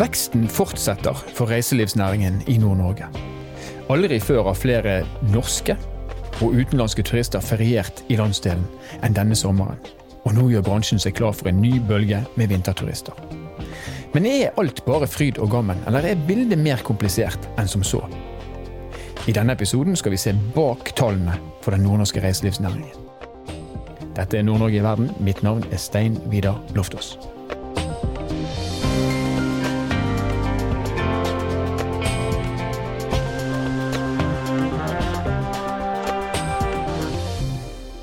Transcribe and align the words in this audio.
Veksten 0.00 0.46
fortsetter 0.48 1.12
for 1.34 1.50
reiselivsnæringen 1.50 2.38
i 2.48 2.56
Nord-Norge. 2.56 3.04
Aldri 3.92 4.16
før 4.20 4.46
har 4.46 4.56
flere 4.56 4.94
norske 5.28 5.74
og 6.40 6.54
utenlandske 6.54 7.02
turister 7.04 7.42
feriert 7.44 8.00
i 8.08 8.16
landsdelen 8.16 8.62
enn 9.04 9.16
denne 9.18 9.36
sommeren. 9.36 9.76
Og 10.24 10.32
nå 10.38 10.46
gjør 10.48 10.64
bransjen 10.64 11.02
seg 11.02 11.18
klar 11.18 11.34
for 11.36 11.50
en 11.50 11.60
ny 11.60 11.74
bølge 11.88 12.22
med 12.40 12.48
vinterturister. 12.48 13.12
Men 14.14 14.28
er 14.30 14.56
alt 14.62 14.80
bare 14.86 15.08
fryd 15.08 15.36
og 15.38 15.50
gammen, 15.52 15.82
eller 15.86 16.08
er 16.08 16.22
bildet 16.28 16.58
mer 16.58 16.80
komplisert 16.86 17.50
enn 17.60 17.68
som 17.68 17.84
så? 17.84 18.00
I 19.28 19.34
denne 19.36 19.52
episoden 19.52 19.98
skal 20.00 20.14
vi 20.14 20.22
se 20.22 20.32
bak 20.54 20.94
tallene 20.96 21.36
for 21.60 21.76
den 21.76 21.84
nordnorske 21.84 22.24
reiselivsnæringen. 22.24 22.96
Dette 24.16 24.40
er 24.40 24.48
Nord-Norge 24.48 24.80
i 24.80 24.86
verden. 24.86 25.12
Mitt 25.20 25.44
navn 25.44 25.68
er 25.68 25.76
Stein 25.76 26.16
Vidar 26.32 26.56
Loftaas. 26.72 27.18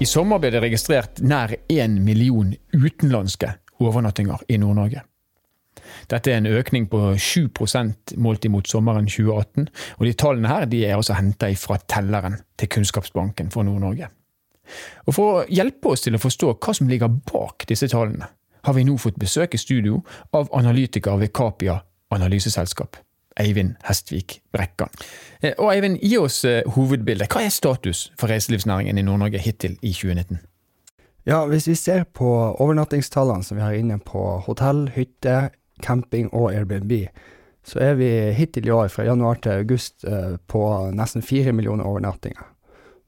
I 0.07 0.09
sommer 0.09 0.39
ble 0.39 0.53
det 0.53 0.61
registrert 0.63 1.17
nær 1.19 1.51
én 1.67 1.97
million 1.99 2.53
utenlandske 2.71 3.49
overnattinger 3.83 4.45
i 4.47 4.55
Nord-Norge. 4.61 5.01
Dette 6.07 6.31
er 6.31 6.37
en 6.39 6.47
økning 6.47 6.85
på 6.87 7.01
7 7.19 7.49
målt 8.23 8.47
imot 8.47 8.71
sommeren 8.71 9.09
2018, 9.11 9.67
og 9.97 10.05
de 10.07 10.13
tallene 10.13 10.47
her 10.47 10.63
de 10.71 10.79
er 10.87 10.95
altså 10.95 11.17
henta 11.17 11.49
fra 11.59 11.75
telleren 11.91 12.37
til 12.55 12.71
Kunnskapsbanken 12.71 13.51
for 13.51 13.67
Nord-Norge. 13.67 14.07
Og 15.07 15.17
For 15.17 15.41
å 15.41 15.43
hjelpe 15.51 15.91
oss 15.91 16.05
til 16.07 16.15
å 16.15 16.23
forstå 16.23 16.53
hva 16.55 16.77
som 16.79 16.87
ligger 16.87 17.11
bak 17.11 17.67
disse 17.67 17.91
tallene, 17.91 18.31
har 18.63 18.79
vi 18.79 18.87
nå 18.87 18.95
fått 18.95 19.19
besøk 19.19 19.59
i 19.59 19.59
studio 19.59 19.99
av 20.31 20.47
analytiker 20.55 21.19
ved 21.19 21.35
Capia 21.35 21.81
analyseselskap. 22.15 22.95
Eivind 23.39 23.75
Hestvik 23.87 24.41
Brekkan. 24.53 24.89
Eh, 25.41 25.53
og 25.57 25.71
Eivind, 25.73 25.99
gi 26.01 26.17
oss 26.19 26.43
eh, 26.45 26.63
hovedbildet. 26.75 27.29
Hva 27.31 27.45
er 27.45 27.53
status 27.53 28.07
for 28.19 28.31
reiselivsnæringen 28.31 28.97
i 28.97 29.05
Nord-Norge 29.05 29.41
hittil 29.41 29.77
i 29.81 29.93
2019? 29.93 30.41
Ja, 31.27 31.45
Hvis 31.45 31.67
vi 31.67 31.75
ser 31.75 32.03
på 32.03 32.27
overnattingstallene 32.59 33.43
som 33.43 33.57
vi 33.57 33.63
har 33.63 33.75
inne 33.75 33.99
på 33.99 34.21
hotell, 34.45 34.87
hytte, 34.95 35.49
camping 35.83 36.29
og 36.33 36.53
Airbnb, 36.53 36.93
så 37.67 37.81
er 37.83 37.97
vi 37.99 38.07
hittil 38.31 38.69
i 38.69 38.71
år, 38.71 38.87
fra 38.87 39.03
januar 39.03 39.41
til 39.43 39.59
august, 39.59 40.05
eh, 40.07 40.37
på 40.47 40.61
nesten 40.95 41.21
fire 41.21 41.51
millioner 41.51 41.83
overnattinger. 41.83 42.47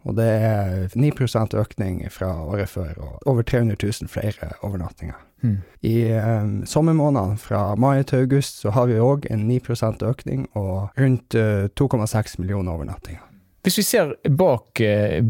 Og 0.08 0.16
det 0.16 0.28
er 0.28 0.90
9% 0.96 1.56
økning 1.60 2.04
fra 2.12 2.34
året 2.44 2.70
før, 2.70 2.92
og 2.98 3.28
over 3.28 3.42
300 3.42 3.78
000 3.84 4.12
flere 4.12 4.52
overnattinger. 4.62 5.16
Mm. 5.42 5.58
I 5.88 5.96
um, 6.20 6.54
sommermånedene 6.68 7.40
fra 7.40 7.64
mai 7.80 8.04
til 8.04 8.26
august 8.26 8.62
så 8.64 8.74
har 8.76 8.90
vi 8.90 9.00
òg 9.00 9.28
en 9.32 9.48
9 9.48 9.60
økning 10.08 10.48
og 10.60 10.90
rundt 11.00 11.36
uh, 11.36 11.68
2,6 11.80 12.40
millioner 12.40 12.74
overnattinger. 12.74 13.26
Hvis 13.64 13.78
vi 13.78 13.84
ser 13.84 14.14
bak, 14.40 14.80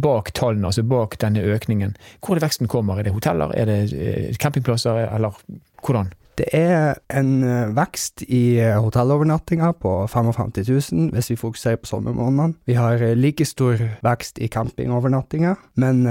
bak, 0.02 0.30
tallene, 0.38 0.70
altså 0.70 0.84
bak 0.86 1.16
denne 1.22 1.42
økningen, 1.42 1.96
hvor 2.22 2.36
er 2.36 2.40
det 2.40 2.46
veksten 2.46 2.70
kommer? 2.70 3.00
Er 3.00 3.08
det 3.08 3.14
hoteller, 3.14 3.52
er 3.58 3.66
det 3.66 4.38
campingplasser, 4.38 5.10
eller 5.10 5.34
hvordan? 5.82 6.14
Det 6.38 6.46
er 6.54 7.02
en 7.10 7.42
vekst 7.76 8.22
i 8.30 8.62
hotellovernattinger 8.62 9.74
på 9.82 10.08
55 10.08 10.54
000, 10.70 11.10
hvis 11.12 11.30
vi 11.34 11.40
fokuserer 11.42 11.82
på 11.82 11.90
sommermånedene. 11.90 12.54
Vi 12.70 12.78
har 12.78 13.02
like 13.18 13.46
stor 13.46 13.82
vekst 14.06 14.38
i 14.40 14.48
campingovernattinger, 14.48 15.58
men 15.76 16.06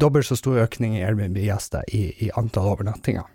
dobbelt 0.00 0.28
så 0.28 0.36
stor 0.38 0.60
økning 0.64 0.96
i 0.98 1.02
Airbnb-gjester 1.04 1.86
i, 1.94 2.02
i, 2.26 2.30
antall 2.36 2.72
overnattinger. 2.74 3.26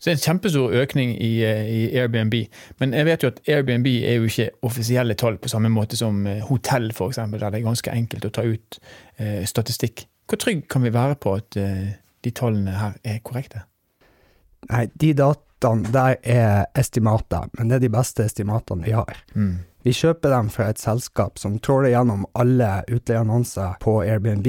Så 0.00 0.08
det 0.08 0.12
er 0.12 0.16
en 0.16 0.24
kjempestor 0.24 0.74
økning 0.80 1.10
i, 1.20 1.32
i, 1.44 1.80
Airbnb. 2.00 2.34
Men 2.80 2.94
jeg 2.96 3.08
vet 3.08 3.24
jo 3.24 3.30
at 3.34 3.40
Airbnb 3.48 3.88
er 3.88 4.16
jo 4.16 4.30
ikke 4.30 4.48
offisielle 4.64 5.16
tall 5.20 5.36
på 5.36 5.50
samme 5.52 5.68
måte 5.72 5.98
som 6.00 6.22
hotell, 6.48 6.88
f.eks., 6.94 7.20
der 7.20 7.50
det 7.50 7.60
er 7.60 7.66
ganske 7.66 7.92
enkelt 7.92 8.24
å 8.24 8.32
ta 8.32 8.46
ut 8.48 8.80
eh, 9.18 9.42
statistikk. 9.48 10.06
Hvor 10.30 10.40
trygg 10.40 10.64
kan 10.72 10.86
vi 10.86 10.94
være 10.94 11.18
på 11.20 11.34
at 11.36 11.58
eh, 11.60 11.90
de 12.24 12.32
tallene 12.32 12.78
her 12.78 12.96
er 13.04 13.20
korrekte? 13.26 13.66
Nei, 14.70 14.86
de 14.94 15.12
dataene 15.16 15.92
der 15.92 16.16
er 16.22 16.66
estimater, 16.78 17.50
men 17.58 17.68
det 17.68 17.80
er 17.80 17.84
de 17.84 17.92
beste 17.92 18.24
estimatene 18.24 18.86
vi 18.86 18.96
har. 18.96 19.20
Mm. 19.34 19.58
Vi 19.84 19.94
kjøper 19.96 20.32
dem 20.34 20.50
fra 20.52 20.68
et 20.68 20.80
selskap 20.80 21.40
som 21.40 21.56
tråler 21.58 21.94
gjennom 21.94 22.26
alle 22.36 22.82
utleieannonser 22.92 23.78
på 23.80 24.02
Airbnb, 24.04 24.48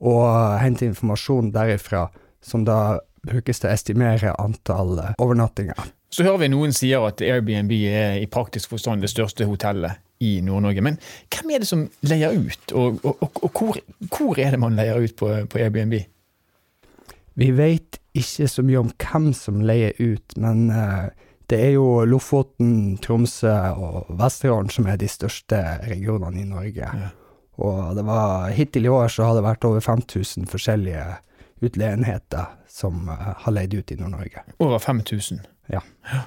og 0.00 0.58
hente 0.62 0.88
informasjon 0.88 1.52
derifra, 1.54 2.08
som 2.40 2.64
da 2.64 2.98
brukes 3.26 3.60
til 3.60 3.68
å 3.68 3.74
estimere 3.74 4.34
antall 4.40 4.96
overnattinger. 5.20 5.90
Så 6.10 6.24
hører 6.26 6.42
vi 6.42 6.50
noen 6.50 6.72
sier 6.74 7.04
at 7.06 7.20
Airbnb 7.22 7.72
er 7.86 8.16
i 8.18 8.26
praktisk 8.30 8.72
forstand 8.72 9.04
det 9.04 9.12
største 9.12 9.46
hotellet 9.46 10.00
i 10.24 10.40
Nord-Norge. 10.44 10.82
Men 10.82 10.96
hvem 11.30 11.52
er 11.54 11.62
det 11.62 11.68
som 11.70 11.84
leier 12.02 12.34
ut, 12.34 12.72
og, 12.72 12.98
og, 13.04 13.22
og, 13.22 13.42
og 13.44 13.52
hvor, 13.60 13.78
hvor, 14.08 14.40
er 14.40 14.56
det 14.56 14.60
man 14.60 14.76
leier 14.78 14.98
ut 14.98 15.14
på, 15.20 15.30
på 15.52 15.60
Airbnb? 15.60 16.00
Vi 17.40 17.50
vet 17.56 18.00
ikke 18.16 18.48
så 18.50 18.64
mye 18.66 18.82
om 18.82 18.90
hvem 18.90 19.30
som 19.36 19.62
leier 19.62 19.94
ut, 20.00 20.34
men 20.40 20.66
uh, 20.74 21.12
det 21.50 21.60
er 21.68 21.72
jo 21.76 22.02
Lofoten, 22.08 22.98
Tromsø 23.02 23.54
og 23.78 24.10
Vesterålen 24.18 24.70
som 24.72 24.90
er 24.90 24.98
de 25.00 25.08
største 25.10 25.62
regionene 25.86 26.42
i 26.42 26.48
Norge. 26.48 26.90
Ja. 26.90 27.14
Og 27.60 27.96
det 27.96 28.04
var, 28.08 28.48
hittil 28.56 28.88
i 28.88 28.92
år 28.92 29.10
så 29.12 29.28
har 29.28 29.36
det 29.36 29.44
vært 29.44 29.66
over 29.68 29.84
5000 29.84 30.48
forskjellige 30.50 31.04
utleienheter 31.60 32.54
som 32.70 33.08
uh, 33.10 33.34
har 33.44 33.52
leid 33.52 33.74
ut 33.76 33.92
i 33.92 33.98
Nord-Norge. 34.00 34.44
Over 34.62 34.80
5000? 34.80 35.42
Ja. 35.72 35.82
ja. 36.08 36.22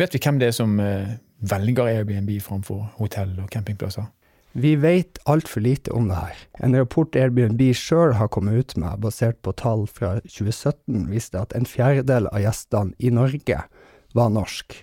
Vet 0.00 0.16
vi 0.16 0.20
hvem 0.20 0.42
det 0.42 0.50
er 0.50 0.58
som 0.58 0.76
uh, 0.82 1.16
velger 1.40 1.88
Airbnb 1.88 2.34
framfor 2.44 2.90
hotell 2.98 3.32
og 3.40 3.48
campingplasser? 3.54 4.10
Vi 4.54 4.76
vet 4.78 5.18
altfor 5.26 5.64
lite 5.64 5.90
om 5.90 6.06
det 6.10 6.20
her. 6.20 6.42
En 6.62 6.76
rapport 6.78 7.16
Airbnb 7.18 7.62
sjøl 7.74 8.14
har 8.20 8.30
kommet 8.30 8.54
ut 8.54 8.76
med, 8.78 9.00
basert 9.02 9.40
på 9.42 9.54
tall 9.58 9.88
fra 9.90 10.20
2017, 10.28 11.08
viste 11.10 11.40
at 11.40 11.56
en 11.58 11.66
fjerdedel 11.66 12.28
av 12.30 12.44
gjestene 12.44 12.94
i 13.02 13.10
Norge 13.10 13.64
var 14.14 14.30
norsk. 14.30 14.76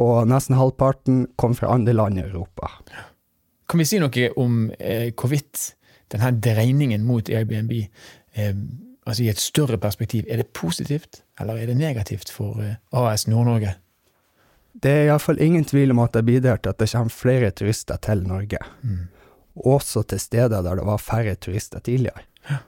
Og 0.00 0.26
nesten 0.30 0.58
halvparten 0.58 1.28
kom 1.38 1.54
fra 1.54 1.70
andre 1.76 1.94
land 1.94 2.18
i 2.18 2.24
Europa. 2.24 2.72
Ja. 2.90 3.09
Kan 3.70 3.78
vi 3.78 3.86
si 3.86 4.00
noe 4.02 4.30
om 4.40 4.64
eh, 4.78 5.12
hvorvidt 5.14 5.74
denne 6.10 6.32
dreiningen 6.42 7.04
mot 7.06 7.28
Airbnb 7.30 7.76
eh, 7.78 8.54
altså 9.06 9.24
i 9.24 9.30
et 9.30 9.42
større 9.42 9.78
perspektiv, 9.78 10.26
er 10.28 10.42
det 10.42 10.50
positivt 10.56 11.22
eller 11.40 11.60
er 11.60 11.70
det 11.70 11.78
negativt 11.78 12.32
for 12.34 12.58
eh, 12.64 12.80
AS 12.90 13.28
Nord-Norge? 13.30 13.76
Det 14.80 14.90
er 14.90 15.08
iallfall 15.08 15.40
ingen 15.42 15.64
tvil 15.66 15.94
om 15.94 16.02
at 16.02 16.14
det 16.14 16.26
bidrar 16.26 16.60
til 16.62 16.72
at 16.72 16.82
det 16.82 16.90
kommer 16.92 17.14
flere 17.14 17.50
turister 17.50 17.98
til 18.02 18.22
Norge. 18.26 18.58
Mm. 18.82 19.08
Også 19.66 20.02
til 20.08 20.20
steder 20.22 20.62
der 20.62 20.78
det 20.78 20.86
var 20.86 21.02
færre 21.02 21.34
turister 21.34 21.82
tidligere. 21.84 22.22
Ja. 22.50 22.60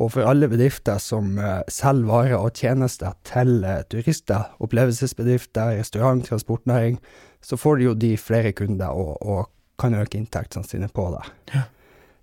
Og 0.00 0.12
for 0.12 0.28
alle 0.28 0.48
bedrifter 0.48 1.00
som 1.02 1.38
uh, 1.38 1.64
selger 1.68 2.08
varer 2.08 2.36
og 2.36 2.52
tjenester 2.56 3.16
til 3.28 3.64
uh, 3.64 3.80
turister, 3.90 4.52
opplevelsesbedrifter, 4.60 5.78
restaurant, 5.80 6.24
transportnæring, 6.24 7.00
så 7.42 7.56
får 7.56 7.76
de 7.76 7.84
jo 7.84 7.94
de 7.94 8.12
flere 8.16 8.52
kunder 8.52 8.92
og, 8.92 9.16
og 9.22 9.50
kan 9.82 9.96
øke 9.98 10.18
inntektene 10.18 10.66
sine 10.68 10.88
på 10.92 11.08
det. 11.16 11.24
Ja. 11.54 11.66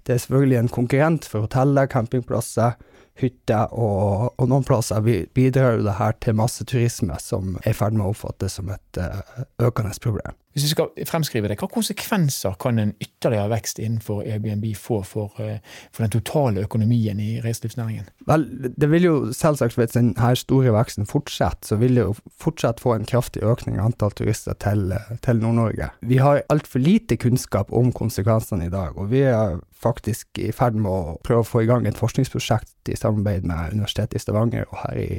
Det 0.08 0.16
er 0.16 0.22
selvfølgelig 0.24 0.58
en 0.58 0.72
konkurrent 0.74 1.28
for 1.30 1.46
hoteller, 1.46 1.90
campingplasser, 1.92 2.80
hytter, 3.20 3.74
og, 3.75 4.30
og, 4.38 4.46
noen 4.50 4.66
plasser 4.66 5.03
bidrar 5.36 5.78
jo 5.78 5.86
det 5.86 5.97
her 6.00 6.16
til 6.24 6.38
masseturisme, 6.40 7.18
som 7.22 7.58
er 7.64 7.74
i 7.74 7.78
ferd 7.78 7.97
med 7.97 8.08
å 8.08 8.14
oppfattes 8.14 8.58
som 8.59 8.72
et 8.74 9.02
uh, 9.02 9.44
økende 9.68 9.94
problem. 10.02 10.38
Hvis 10.53 10.63
vi 10.65 10.69
skal 10.71 11.05
fremskrive 11.05 11.47
det, 11.47 11.59
Hva 11.61 11.67
konsekvenser 11.69 12.55
kan 12.59 12.79
en 12.81 12.95
ytterligere 12.97 13.51
vekst 13.51 13.79
innenfor 13.79 14.23
Airbnb 14.25 14.65
få 14.75 15.03
for, 15.05 15.35
uh, 15.37 15.59
for 15.93 16.03
den 16.03 16.13
totale 16.15 16.63
økonomien 16.65 17.19
i 17.21 17.29
reiselivsnæringen? 17.43 18.09
Vel, 18.27 18.47
Det 18.79 18.89
vil 18.91 19.03
jo 19.03 19.33
selvsagt, 19.33 19.75
hvis 19.77 19.93
denne 19.93 20.35
store 20.35 20.73
veksten 20.73 21.05
fortsetter, 21.05 21.67
så 21.67 21.75
vil 21.75 21.96
det 21.96 22.07
jo 22.07 22.16
fortsatt 22.41 22.81
få 22.81 22.96
en 22.96 23.05
kraftig 23.05 23.43
økning 23.43 23.78
i 23.78 23.84
antall 23.84 24.11
turister 24.11 24.57
til, 24.57 24.93
til 25.22 25.43
Nord-Norge. 25.43 25.91
Vi 26.01 26.17
har 26.17 26.41
altfor 26.49 26.79
lite 26.79 27.17
kunnskap 27.17 27.72
om 27.72 27.91
konsekvensene 27.93 28.66
i 28.66 28.73
dag, 28.73 28.97
og 28.97 29.11
vi 29.11 29.22
er 29.29 29.59
faktisk 29.79 30.40
i 30.40 30.52
ferd 30.52 30.75
med 30.75 30.91
å 30.91 31.17
prøve 31.23 31.45
å 31.45 31.47
få 31.47 31.63
i 31.63 31.69
gang 31.69 31.85
et 31.87 31.99
forskningsprosjekt 31.99 32.90
i 32.90 32.97
samarbeid 32.97 33.45
med 33.45 33.78
Universitetet 33.78 34.17
i 34.17 34.25
Stavanger 34.25 34.66
og 34.72 34.81
her 34.84 34.97
i 34.97 35.09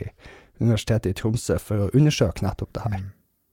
Universitetet 0.60 1.14
i 1.14 1.16
Tromsø 1.16 1.56
for 1.62 1.86
å 1.86 1.90
undersøke 1.94 2.44
nettopp 2.44 2.74
det 2.74 2.84
her. 2.84 3.00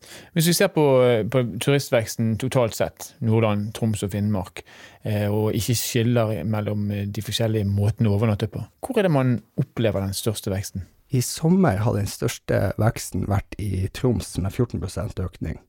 Mm. 0.08 0.28
Hvis 0.38 0.50
vi 0.52 0.56
ser 0.58 0.72
på, 0.74 0.86
på, 1.32 1.44
turistveksten 1.64 2.36
totalt 2.42 2.78
sett, 2.78 3.12
Nordland, 3.24 3.72
Troms 3.78 4.04
og 4.06 4.14
Finnmark, 4.14 4.64
eh, 5.04 5.28
og 5.28 5.56
ikke 5.58 5.78
skiller 5.78 6.34
mellom 6.48 6.90
eh, 6.92 7.06
de 7.08 7.24
forskjellige 7.26 7.70
måtene 7.70 8.12
å 8.12 8.18
overnatte 8.18 8.50
på, 8.52 8.64
hvor 8.86 9.00
er 9.00 9.08
det 9.08 9.14
man 9.16 9.38
opplever 9.60 10.06
den 10.06 10.16
største 10.18 10.54
veksten? 10.54 10.88
I 11.16 11.22
sommer 11.24 11.80
har 11.86 11.96
den 11.96 12.10
største 12.12 12.74
veksten 12.82 13.30
vært 13.32 13.56
i 13.64 13.88
Troms 13.96 14.34
med 14.44 14.52
14 14.52 14.84
økning. 15.24 15.62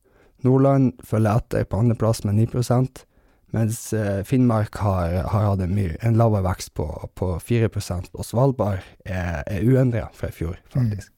Nordland 0.43 0.96
følger 1.06 1.38
etter 1.38 1.67
på 1.67 1.79
andreplass 1.79 2.25
med 2.26 2.38
9% 2.40 3.05
mens 3.50 3.93
eh, 3.93 4.25
Finnmark 4.25 4.76
har, 4.76 5.14
har 5.32 5.46
hatt 5.50 5.62
en, 5.64 5.79
en 5.79 6.19
lavere 6.20 6.44
vekst 6.50 6.75
på, 6.76 6.87
på 7.17 7.31
4% 7.40 8.11
og 8.12 8.26
Svalbard 8.26 8.82
er, 9.06 9.40
er 9.46 9.64
uendra 9.64 10.08
fra 10.17 10.29
i 10.29 10.37
fjor, 10.37 10.58
faktisk. 10.73 11.08
Mm. 11.08 11.18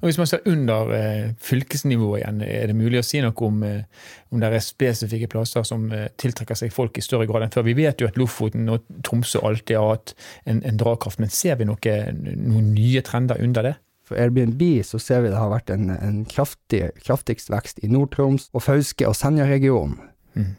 Og 0.00 0.08
Hvis 0.08 0.18
man 0.18 0.28
ser 0.28 0.44
under 0.46 0.90
eh, 0.92 1.30
fylkesnivået 1.40 2.20
igjen, 2.20 2.42
er 2.42 2.66
det 2.66 2.76
mulig 2.76 3.00
å 3.00 3.06
si 3.06 3.20
noe 3.22 3.46
om, 3.46 3.62
eh, 3.64 4.10
om 4.30 4.42
det 4.42 4.50
er 4.50 4.64
spesifikke 4.64 5.30
plasser 5.32 5.64
som 5.66 5.86
eh, 5.94 6.08
tiltrekker 6.20 6.58
seg 6.58 6.74
folk 6.74 6.98
i 6.98 7.04
større 7.04 7.26
grad 7.28 7.46
enn 7.46 7.54
før? 7.54 7.66
Vi 7.68 7.76
vet 7.78 8.02
jo 8.02 8.10
at 8.10 8.18
Lofoten 8.20 8.68
og 8.72 8.84
Tromsø 9.06 9.40
alltid 9.46 9.78
har 9.78 9.94
hatt 9.94 10.14
en, 10.44 10.62
en 10.66 10.80
dragkraft, 10.80 11.22
men 11.22 11.32
ser 11.32 11.58
vi 11.60 11.68
noe, 11.68 11.96
noen 12.12 12.72
nye 12.74 13.02
trender 13.06 13.40
under 13.42 13.70
det? 13.70 13.76
For 14.06 14.18
Airbnb 14.22 14.62
så 14.86 15.00
ser 15.02 15.24
vi 15.24 15.32
det 15.32 15.38
har 15.38 15.50
vært 15.50 15.72
en, 15.74 15.88
en 15.90 16.20
kraftig, 16.30 16.84
kraftigst 17.02 17.50
vekst 17.50 17.80
i 17.82 17.90
Nord-Troms 17.90 18.50
og 18.54 18.62
Fauske 18.62 19.08
og 19.08 19.16
Senja-regionen. 19.18 19.98
Mm. 20.36 20.52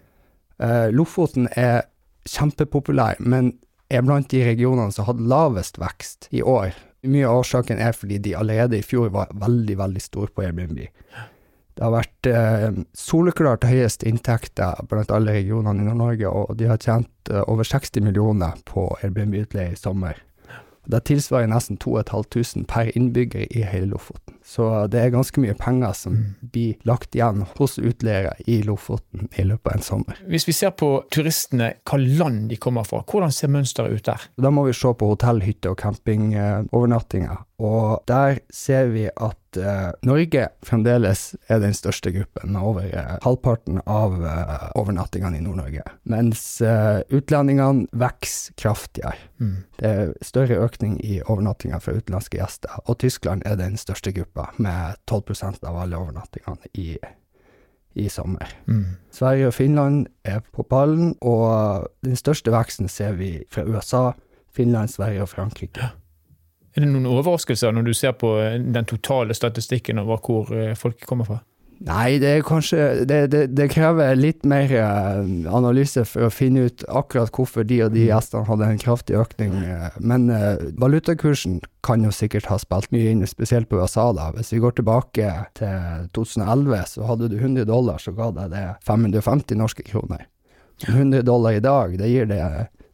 Eh, 0.64 0.88
Lofoten 0.92 1.48
er 1.56 1.86
kjempepopulær, 2.28 3.22
men 3.24 3.54
er 3.88 4.04
blant 4.04 4.28
de 4.34 4.44
regionene 4.44 4.92
som 4.92 5.06
har 5.06 5.14
hatt 5.14 5.24
lavest 5.32 5.80
vekst 5.80 6.28
i 6.36 6.44
år 6.44 6.76
mye 7.08 7.28
av 7.28 7.42
årsaken 7.42 7.82
er 7.82 7.96
fordi 7.96 8.20
de 8.24 8.36
allerede 8.38 8.80
i 8.80 8.86
fjor 8.86 9.10
var 9.16 9.34
veldig, 9.34 9.78
veldig 9.80 10.04
store 10.04 10.34
på 10.34 10.46
Airbnb. 10.46 10.86
Det 11.78 11.86
har 11.86 11.94
vært 11.94 12.28
eh, 12.32 12.80
soleklart 12.98 13.68
høyest 13.70 14.02
inntekter 14.10 14.80
blant 14.90 15.12
alle 15.14 15.36
regionene 15.36 15.84
i 15.84 15.86
Nord-Norge, 15.86 16.32
og 16.32 16.56
de 16.58 16.72
har 16.72 16.82
tjent 16.82 17.30
eh, 17.30 17.44
over 17.46 17.68
60 17.68 18.02
millioner 18.08 18.58
på 18.66 18.88
Airbnb-utleie 19.04 19.76
i 19.76 19.78
sommer. 19.78 20.18
Det 20.90 21.04
tilsvarer 21.06 21.52
nesten 21.52 21.78
2500 21.78 22.66
per 22.72 22.90
innbygger 22.98 23.46
i 23.52 23.66
hele 23.68 23.92
Lofoten. 23.92 24.37
Så 24.48 24.88
det 24.88 25.02
er 25.02 25.12
ganske 25.12 25.42
mye 25.44 25.56
penger 25.60 25.92
som 25.98 26.14
mm. 26.16 26.28
blir 26.54 26.88
lagt 26.88 27.16
igjen 27.18 27.44
hos 27.58 27.76
utleiere 27.78 28.32
i 28.48 28.62
Lofoten 28.64 29.28
i 29.36 29.44
løpet 29.44 29.74
av 29.74 29.76
en 29.76 29.84
sommer. 29.84 30.22
Hvis 30.32 30.48
vi 30.48 30.56
ser 30.56 30.72
på 30.80 30.92
turistene, 31.12 31.74
hva 31.84 32.00
land 32.00 32.48
de 32.52 32.60
kommer 32.62 32.88
fra, 32.88 33.04
hvordan 33.04 33.34
ser 33.36 33.52
mønsteret 33.52 34.00
ut 34.00 34.08
der? 34.08 34.30
Da 34.40 34.54
må 34.54 34.64
vi 34.70 34.78
se 34.78 34.94
på 34.96 35.12
hotell, 35.12 35.44
hytte 35.44 35.74
og 35.74 35.82
campingovernattinger. 35.84 37.44
Og 37.58 38.04
der 38.06 38.38
ser 38.54 38.92
vi 38.94 39.08
at 39.10 39.58
eh, 39.58 39.90
Norge 40.06 40.44
fremdeles 40.66 41.32
er 41.50 41.58
den 41.64 41.74
største 41.74 42.12
gruppen, 42.14 42.52
med 42.54 42.62
over 42.62 42.86
eh, 42.86 43.16
halvparten 43.24 43.80
av 43.90 44.14
eh, 44.22 44.68
overnattingene 44.78 45.40
i 45.40 45.42
Nord-Norge. 45.42 45.82
Mens 46.06 46.44
utlendingene 46.62 47.88
vokser 47.98 48.54
kraftigere. 48.62 49.18
Mm. 49.42 49.56
Det 49.82 49.90
er 49.90 50.14
større 50.26 50.60
økning 50.68 51.00
i 51.02 51.18
overnattinger 51.24 51.82
fra 51.82 51.98
utenlandske 51.98 52.38
gjester, 52.38 52.78
og 52.86 53.00
Tyskland 53.02 53.42
er 53.46 53.58
den 53.58 53.78
største 53.82 54.14
gruppa, 54.38 54.54
med 54.58 54.96
12% 55.06 55.66
av 55.66 55.78
alle 55.78 55.98
overnattingene 55.98 56.58
i 56.74 56.98
i 57.98 58.10
sommer. 58.10 58.46
Mm. 58.68 58.86
Sverige 59.12 59.48
og 59.48 59.54
Finland 59.54 60.06
er 60.24 60.40
på 60.54 60.64
pallen, 60.64 61.16
og 61.22 61.88
den 62.06 62.16
største 62.16 62.52
veksten 62.54 62.88
ser 62.88 63.16
vi 63.18 63.40
fra 63.50 63.64
USA, 63.66 64.12
Finland, 64.54 64.90
Sverige 64.90 65.22
og 65.22 65.30
Frankrike. 65.30 65.90
Er 66.76 66.84
det 66.84 66.92
noen 66.92 67.08
overraskelser 67.10 67.74
når 67.74 67.88
du 67.88 67.94
ser 67.98 68.14
på 68.14 68.36
eh, 68.38 68.60
den 68.62 68.86
totale 68.86 69.34
statistikken 69.34 69.98
over 69.98 70.22
hvor 70.22 70.54
eh, 70.54 70.76
folk 70.76 71.02
kommer 71.10 71.26
fra? 71.26 71.40
Nei, 71.86 72.18
det 72.22 72.30
er 72.30 72.46
kanskje 72.46 73.06
Det, 73.06 73.20
det, 73.30 73.42
det 73.54 73.68
krever 73.70 74.16
litt 74.18 74.46
mer 74.50 74.72
eh, 74.74 75.20
analyse 75.54 76.02
for 76.10 76.28
å 76.28 76.32
finne 76.34 76.68
ut 76.68 76.86
akkurat 76.90 77.30
hvorfor 77.34 77.68
de 77.68 77.82
og 77.86 77.94
de 77.94 78.06
mm. 78.06 78.08
gjestene 78.10 78.48
hadde 78.48 78.70
en 78.72 78.82
kraftig 78.82 79.18
økning. 79.20 79.54
Men 80.00 80.30
valutakursen 80.82 81.60
kan 81.86 82.04
jo 82.04 82.12
sikkert 82.12 82.50
ha 82.52 82.58
spilt 82.62 82.90
mye 82.96 83.12
inn, 83.14 83.26
spesielt 83.30 83.70
på 83.70 83.80
USA. 83.82 84.10
da. 84.16 84.32
Hvis 84.36 84.54
vi 84.56 84.62
går 84.64 84.80
tilbake 84.80 85.34
til 85.60 86.10
2011, 86.18 86.82
så 86.96 87.12
hadde 87.12 87.30
du 87.32 87.38
100 87.38 87.70
dollar, 87.70 88.02
så 88.02 88.16
ga 88.18 88.32
deg 88.36 88.52
det 88.56 88.66
550 88.88 89.62
norske 89.62 89.86
kroner. 89.88 90.26
100 90.86 91.22
dollar 91.22 91.52
i 91.58 91.64
dag, 91.64 91.98
det 91.98 92.10
gir 92.10 92.26
det 92.30 92.42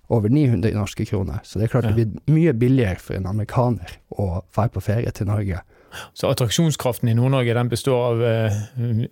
over 0.07 0.29
900 0.29 0.73
norske 0.73 1.05
kroner. 1.05 1.39
Så 1.43 1.59
det 1.59 1.67
er 1.67 1.73
klart 1.73 1.87
det 1.89 1.95
blir 1.97 2.35
mye 2.35 2.53
billigere 2.53 2.99
for 3.01 3.17
en 3.17 3.27
amerikaner 3.29 3.97
å 4.09 4.43
dra 4.53 4.67
på 4.69 4.83
ferie 4.83 5.11
til 5.15 5.29
Norge. 5.29 5.63
Så 6.17 6.29
attraksjonskraften 6.31 7.11
i 7.11 7.15
Nord-Norge 7.17 7.55
den 7.57 7.71
består 7.71 8.07
av 8.11 8.23
eh, 8.27 8.61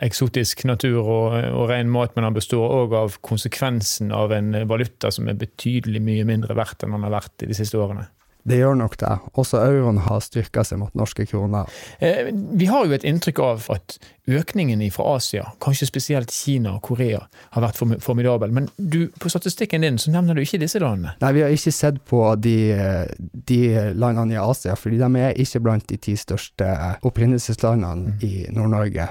eksotisk 0.05 0.65
natur 0.69 1.01
og, 1.01 1.37
og 1.51 1.67
ren 1.71 1.91
mat, 1.91 2.15
men 2.15 2.27
den 2.27 2.37
består 2.37 2.77
òg 2.81 2.95
av 2.97 3.19
konsekvensen 3.25 4.13
av 4.15 4.33
en 4.35 4.53
valuta 4.69 5.11
som 5.13 5.29
er 5.29 5.39
betydelig 5.39 6.01
mye 6.03 6.27
mindre 6.27 6.57
verdt 6.57 6.85
enn 6.85 6.95
den 6.97 7.07
har 7.07 7.19
vært 7.21 7.45
i 7.45 7.51
de 7.51 7.57
siste 7.57 7.79
årene. 7.81 8.07
Det 8.43 8.57
gjør 8.57 8.77
nok 8.79 8.97
det. 8.97 9.11
Også 9.37 9.59
euroen 9.61 9.99
har 10.01 10.21
styrka 10.23 10.63
seg 10.65 10.81
mot 10.81 10.95
norske 10.97 11.25
kroner. 11.29 11.69
Eh, 11.99 12.31
vi 12.31 12.67
har 12.71 12.87
jo 12.87 12.95
et 12.95 13.05
inntrykk 13.07 13.41
av 13.45 13.67
at 13.73 13.97
økningen 14.31 14.81
fra 14.93 15.15
Asia, 15.17 15.45
kanskje 15.61 15.87
spesielt 15.89 16.31
Kina 16.33 16.75
og 16.77 16.81
Korea, 16.85 17.21
har 17.53 17.65
vært 17.65 17.79
formidabel. 18.01 18.53
Men 18.53 18.69
du, 18.77 19.09
på 19.19 19.29
statistikken 19.29 19.85
din 19.85 19.99
så 20.01 20.13
nevner 20.13 20.37
du 20.37 20.43
ikke 20.43 20.61
disse 20.61 20.81
landene? 20.81 21.15
Nei, 21.21 21.33
vi 21.37 21.45
har 21.45 21.53
ikke 21.53 21.75
sett 21.75 22.01
på 22.09 22.23
de, 22.41 22.57
de 23.49 23.61
landene 23.93 24.37
i 24.37 24.41
Asia, 24.41 24.77
fordi 24.79 25.01
de 25.01 25.11
er 25.21 25.41
ikke 25.41 25.63
blant 25.65 25.87
de 25.89 25.99
ti 26.01 26.17
største 26.17 26.69
opprinnelseslandene 27.07 28.15
mm. 28.15 28.21
i 28.25 28.33
Nord-Norge. 28.55 29.09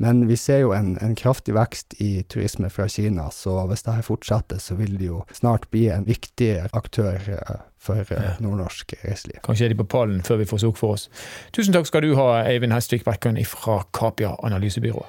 Men 0.00 0.28
vi 0.28 0.36
ser 0.38 0.60
jo 0.62 0.70
en, 0.76 0.92
en, 1.02 1.14
kraftig 1.18 1.56
vekst 1.56 1.96
i 1.98 2.22
turisme 2.30 2.70
fra 2.70 2.86
Kina, 2.88 3.24
så 3.34 3.64
hvis 3.66 3.82
dette 3.82 4.06
fortsetter, 4.06 4.60
så 4.62 4.76
vil 4.78 4.94
det 4.94 5.08
jo 5.08 5.24
snart 5.34 5.66
bli 5.74 5.88
en 5.90 6.06
viktig 6.06 6.52
aktør 6.70 7.18
eh, 7.34 7.64
for 7.82 8.06
eh, 8.14 8.38
nordnorsk 8.38 8.94
reiseliv. 9.02 9.40
Kanskje 9.42 9.66
er 9.66 9.74
de 9.74 9.80
på 9.80 9.88
pallen 9.90 10.22
før 10.22 10.38
vi 10.44 10.46
får 10.46 10.62
sukk 10.62 10.78
for 10.78 10.94
oss. 10.94 11.08
Tusen 11.50 11.74
takk 11.74 11.90
skal 11.90 12.06
du 12.06 12.14
ha, 12.14 12.44
Eivind 12.46 12.76
Hestvik 12.76 13.02
Bekkan 13.08 13.42
fra 13.50 13.80
Kapia 13.90 14.36
analysebyrå. 14.46 15.02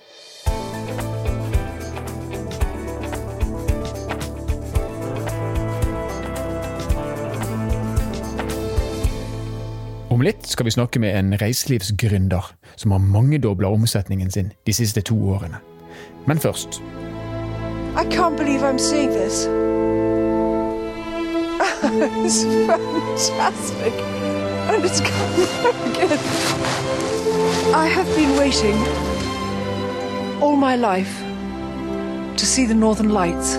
Om 10.10 10.26
litt 10.26 10.50
skal 10.50 10.66
vi 10.66 10.74
snakke 10.74 11.00
med 11.00 11.14
en 11.14 11.38
reiselivsgründer 11.38 12.50
som 12.80 12.92
har 12.92 13.00
mangedobla 13.00 13.68
omsetningen 13.68 14.32
sin 14.32 14.54
de 14.66 14.74
siste 14.74 15.02
I 17.98 18.06
can't 18.06 18.38
believe 18.38 18.64
I'm 18.64 18.80
seeing 18.80 19.10
this. 19.10 19.46
it's 22.24 22.44
fantastic. 22.68 23.94
And 24.70 24.86
it's 24.86 25.02
coming 25.02 25.48
again. 25.92 26.20
I 27.76 27.88
have 27.88 28.08
been 28.16 28.38
waiting 28.38 28.78
all 30.42 30.56
my 30.56 30.78
life 30.78 31.22
to 32.38 32.46
see 32.46 32.66
the 32.66 32.76
Northern 32.76 33.10
Lights. 33.10 33.56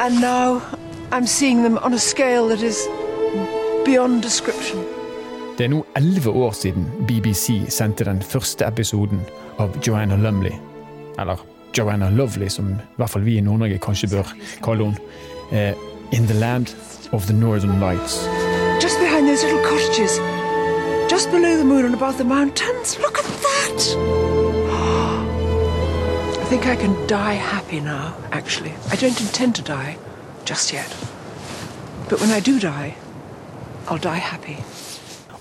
And 0.00 0.20
now 0.20 0.62
I'm 1.10 1.26
seeing 1.26 1.64
them 1.64 1.78
on 1.78 1.94
a 1.94 1.98
scale 1.98 2.48
that 2.48 2.62
is 2.62 2.86
beyond 3.84 4.22
description. 4.22 5.01
Det 5.62 5.68
er 5.68 5.76
nå 5.76 5.84
elleve 5.94 6.30
år 6.30 6.52
siden 6.58 6.86
BBC 7.06 7.70
sendte 7.70 8.04
den 8.04 8.22
første 8.22 8.66
episoden 8.66 9.20
av 9.62 9.70
Joanna 9.86 10.16
Lumley. 10.18 10.50
Eller 11.22 11.38
Joanna 11.78 12.10
Lovely, 12.10 12.48
som 12.50 12.72
i 12.72 12.76
hvert 12.96 13.10
fall 13.10 13.22
vi 13.22 13.36
i 13.38 13.40
Nord-Norge 13.46 13.78
kanskje 13.78 14.08
bør 14.10 14.26
kalle 14.64 14.84
henne. 14.88 14.98
Uh, 15.52 15.72
in 16.10 16.26
the 16.26 16.34
land 16.34 16.74
of 17.12 17.26
the 17.26 17.32
Northern 17.32 17.78
Lights. 17.78 18.26
Just 18.82 18.98
behind 18.98 19.28
those 19.28 19.44
little 19.44 19.62
cottages. 19.62 20.18
Just 21.08 21.30
below 21.30 21.56
the 21.56 21.64
moon 21.64 21.84
and 21.84 21.94
above 21.94 22.18
the 22.18 22.24
mountains. 22.24 22.98
Look 22.98 23.18
at 23.22 23.26
that! 23.46 23.86
I 26.42 26.44
think 26.50 26.66
I 26.66 26.74
can 26.74 27.06
die 27.06 27.34
happy 27.34 27.78
now, 27.78 28.16
actually. 28.32 28.74
I 28.90 28.96
don't 28.96 29.20
intend 29.20 29.54
to 29.54 29.62
die 29.62 29.96
just 30.44 30.72
yet. 30.72 30.90
But 32.08 32.20
when 32.20 32.30
I 32.30 32.40
do 32.40 32.58
die, 32.58 32.96
I'll 33.86 34.02
die 34.02 34.18
happy. 34.18 34.58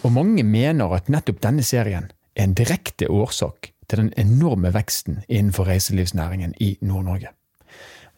Og 0.01 0.11
mange 0.11 0.43
mener 0.43 0.95
at 0.95 1.09
nettopp 1.13 1.43
denne 1.43 1.63
serien 1.63 2.09
er 2.33 2.47
en 2.47 2.55
direkte 2.57 3.09
årsak 3.11 3.69
til 3.91 3.99
den 3.99 4.13
enorme 4.17 4.71
veksten 4.73 5.19
innenfor 5.27 5.67
reiselivsnæringen 5.69 6.55
i 6.59 6.77
Nord-Norge. 6.81 7.29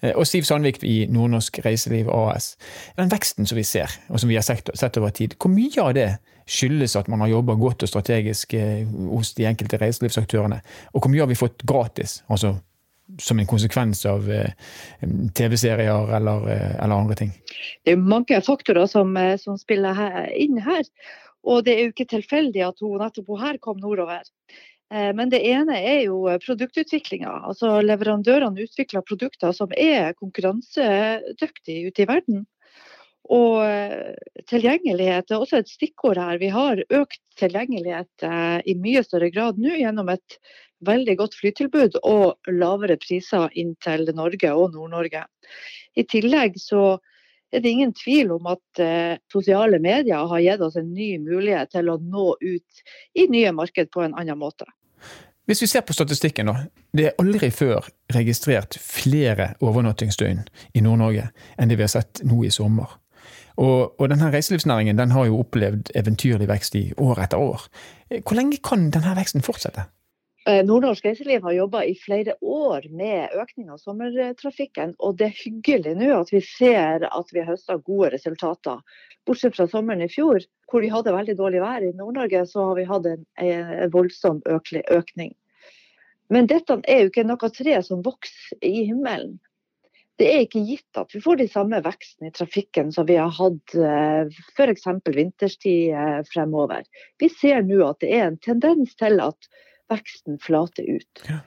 Eh, 0.03 0.13
og 0.15 0.27
Siv 0.27 0.43
Sandvik 0.47 0.83
i 0.83 1.05
Nordnorsk 1.11 1.59
Reiseliv 1.65 2.11
AS. 2.13 2.53
Den 2.99 3.11
veksten 3.11 3.49
som 3.49 3.59
vi 3.59 3.65
ser, 3.67 3.91
og 4.09 4.19
som 4.19 4.31
vi 4.31 4.37
har 4.39 4.45
sett 4.47 4.97
over 4.97 5.09
tid, 5.09 5.35
hvor 5.41 5.51
mye 5.51 5.83
av 5.83 5.95
det 5.97 6.09
skyldes 6.47 6.95
at 6.99 7.07
man 7.11 7.23
har 7.23 7.31
jobba 7.31 7.55
godt 7.59 7.83
og 7.83 7.91
strategisk 7.91 8.53
eh, 8.53 8.85
hos 9.09 9.33
de 9.35 9.47
enkelte 9.49 9.79
reiselivsaktørene? 9.81 10.61
Og 10.93 11.01
hvor 11.01 11.11
mye 11.11 11.25
har 11.25 11.31
vi 11.31 11.39
fått 11.39 11.65
gratis? 11.67 12.21
altså 12.27 12.55
som 13.19 13.39
en 13.39 13.45
konsekvens 13.45 14.05
av 14.07 14.29
eh, 14.31 14.53
TV-serier 15.35 16.15
eller, 16.15 16.45
eller, 16.47 16.95
andre 16.95 17.17
ting? 17.19 17.33
Det 17.83 17.91
er 17.93 17.99
mange 17.99 18.39
faktorer 18.41 18.87
som, 18.87 19.11
som 19.37 19.57
spiller 19.59 19.99
inn 20.39 20.61
her. 20.63 20.87
Og 21.43 21.65
det 21.65 21.75
er 21.75 21.81
jo 21.87 21.93
ikke 21.93 22.11
tilfeldig 22.13 22.63
at 22.67 22.79
hun 22.83 23.01
nettopp 23.01 23.33
her 23.41 23.59
kom 23.63 23.81
nordover. 23.81 24.23
Men 24.93 25.31
det 25.31 25.41
ene 25.49 25.75
er 25.79 26.03
jo 26.05 26.21
produktutviklinga. 26.43 27.31
Altså 27.49 27.79
leverandørene 27.81 28.67
utvikler 28.67 29.01
produkter 29.07 29.55
som 29.55 29.71
er 29.73 30.13
konkurransedyktige 30.19 31.89
ute 31.89 32.03
i 32.03 32.07
verden. 32.07 32.43
Og 33.33 33.63
tilgjengelighet 34.51 35.31
er 35.31 35.39
også 35.39 35.63
et 35.63 35.71
stikkord 35.71 36.19
her. 36.21 36.37
Vi 36.37 36.51
har 36.53 36.83
økt 36.93 37.21
tilgjengelighet 37.39 38.27
i 38.69 38.75
mye 38.77 39.01
større 39.07 39.31
grad 39.33 39.57
nå 39.57 39.79
gjennom 39.79 40.11
et 40.13 40.37
veldig 40.85 41.15
godt 41.21 41.37
flytilbud 41.39 41.97
og 42.03 42.51
lavere 42.51 42.99
priser 43.01 43.49
inn 43.59 43.73
til 43.83 44.05
Norge 44.15 44.51
og 44.51 44.75
Nord-Norge. 44.75 45.25
I 45.95 46.05
tillegg 46.09 46.59
så 46.61 46.99
er 47.53 47.63
det 47.63 47.69
ingen 47.69 47.93
tvil 47.93 48.31
om 48.35 48.47
at 48.51 48.81
eh, 48.81 49.19
sosiale 49.31 49.79
medier 49.81 50.25
har 50.29 50.41
gitt 50.41 50.63
oss 50.65 50.77
en 50.79 50.89
ny 50.93 51.15
mulighet 51.21 51.73
til 51.73 51.91
å 51.91 51.99
nå 52.01 52.33
ut 52.41 52.83
i 53.13 53.27
nye 53.29 53.53
marked 53.55 53.91
på 53.93 54.03
en 54.05 54.15
annen 54.17 54.39
måte. 54.39 54.65
Hvis 55.45 55.61
vi 55.61 55.67
ser 55.67 55.83
på 55.83 55.93
statistikken, 55.93 56.47
da. 56.47 56.65
Det 56.95 57.09
er 57.09 57.17
aldri 57.19 57.49
før 57.51 57.89
registrert 58.15 58.77
flere 58.79 59.53
overnattingsdøgn 59.61 60.45
i 60.73 60.83
Nord-Norge 60.85 61.29
enn 61.59 61.71
det 61.71 61.77
vi 61.79 61.83
har 61.83 61.91
sett 61.91 62.23
nå 62.23 62.45
i 62.47 62.51
sommer. 62.53 62.95
Og, 63.59 63.93
og 63.99 64.07
denne 64.09 64.31
reiselivsnæringen 64.33 64.97
den 64.97 65.11
har 65.13 65.27
jo 65.27 65.41
opplevd 65.43 65.91
eventyrlig 65.99 66.47
vekst 66.49 66.77
i 66.79 66.85
år 66.97 67.25
etter 67.25 67.43
år. 67.43 67.67
Hvor 68.23 68.39
lenge 68.39 68.61
kan 68.65 68.87
denne 68.93 69.13
veksten 69.19 69.45
fortsette? 69.45 69.85
Eh, 70.45 70.59
Nordnorsk 70.65 71.05
reiseliv 71.05 71.45
har 71.47 71.53
jobba 71.55 71.85
i 71.87 71.93
flere 71.95 72.33
år 72.41 72.89
med 72.91 73.31
økning 73.39 73.69
av 73.71 73.77
sommertrafikken, 73.79 74.91
og 74.99 75.15
det 75.21 75.29
er 75.29 75.37
hyggelig 75.37 75.93
nå 75.95 76.09
at 76.17 76.33
vi 76.33 76.41
ser 76.43 77.05
at 77.07 77.31
vi 77.31 77.39
har 77.39 77.53
høsta 77.53 77.77
gode 77.79 78.09
resultater. 78.17 78.81
Bortsett 79.23 79.55
fra 79.55 79.69
sommeren 79.71 80.03
i 80.03 80.09
fjor, 80.11 80.43
hvor 80.67 80.83
vi 80.83 80.91
hadde 80.91 81.15
veldig 81.15 81.37
dårlig 81.39 81.63
vær 81.63 81.85
i 81.87 81.93
Nord-Norge, 81.95 82.43
så 82.51 82.67
har 82.67 82.75
vi 82.75 82.89
hatt 82.89 83.07
en, 83.07 83.23
en 83.39 83.95
voldsom 83.95 84.43
økning. 84.51 85.31
Men 86.27 86.51
dette 86.51 86.75
er 86.91 87.05
jo 87.05 87.13
ikke 87.13 87.27
noe 87.29 87.51
tre 87.55 87.79
som 87.87 88.03
vokser 88.03 88.59
i 88.67 88.83
himmelen 88.89 89.39
det 90.21 90.27
er 90.29 90.43
ikke 90.45 90.61
gitt 90.67 90.99
at 90.99 91.13
vi 91.15 91.21
får 91.23 91.39
de 91.39 91.47
samme 91.49 91.79
veksten 91.83 92.27
i 92.27 92.33
trafikken 92.35 92.91
som 92.93 93.07
vi 93.09 93.15
har 93.17 93.31
hatt 93.33 93.73
eh, 93.73 94.29
f.eks. 94.53 94.85
vinterstid 95.09 95.95
eh, 95.97 96.19
fremover. 96.29 96.85
Vi 97.19 97.31
ser 97.33 97.65
nå 97.65 97.79
at 97.87 98.03
det 98.03 98.11
er 98.13 98.27
en 98.27 98.37
tendens 98.43 98.93
til 98.99 99.17
at 99.23 99.49
veksten 99.91 100.39
flater 100.43 100.87
ut. 100.87 101.25
Ja. 101.27 101.41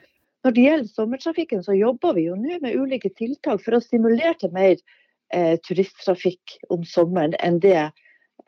Når 0.45 0.53
det 0.55 0.63
gjelder 0.63 0.91
sommertrafikken, 0.93 1.63
så 1.65 1.75
jobber 1.75 2.13
vi 2.15 2.27
jo 2.29 2.35
nå 2.39 2.59
med 2.63 2.77
ulike 2.77 3.09
tiltak 3.17 3.63
for 3.63 3.77
å 3.77 3.83
stimulere 3.83 4.35
til 4.39 4.53
mer 4.55 4.75
eh, 5.33 5.55
turisttrafikk 5.65 6.57
om 6.73 6.85
sommeren 6.87 7.35
enn 7.43 7.59
det 7.63 7.89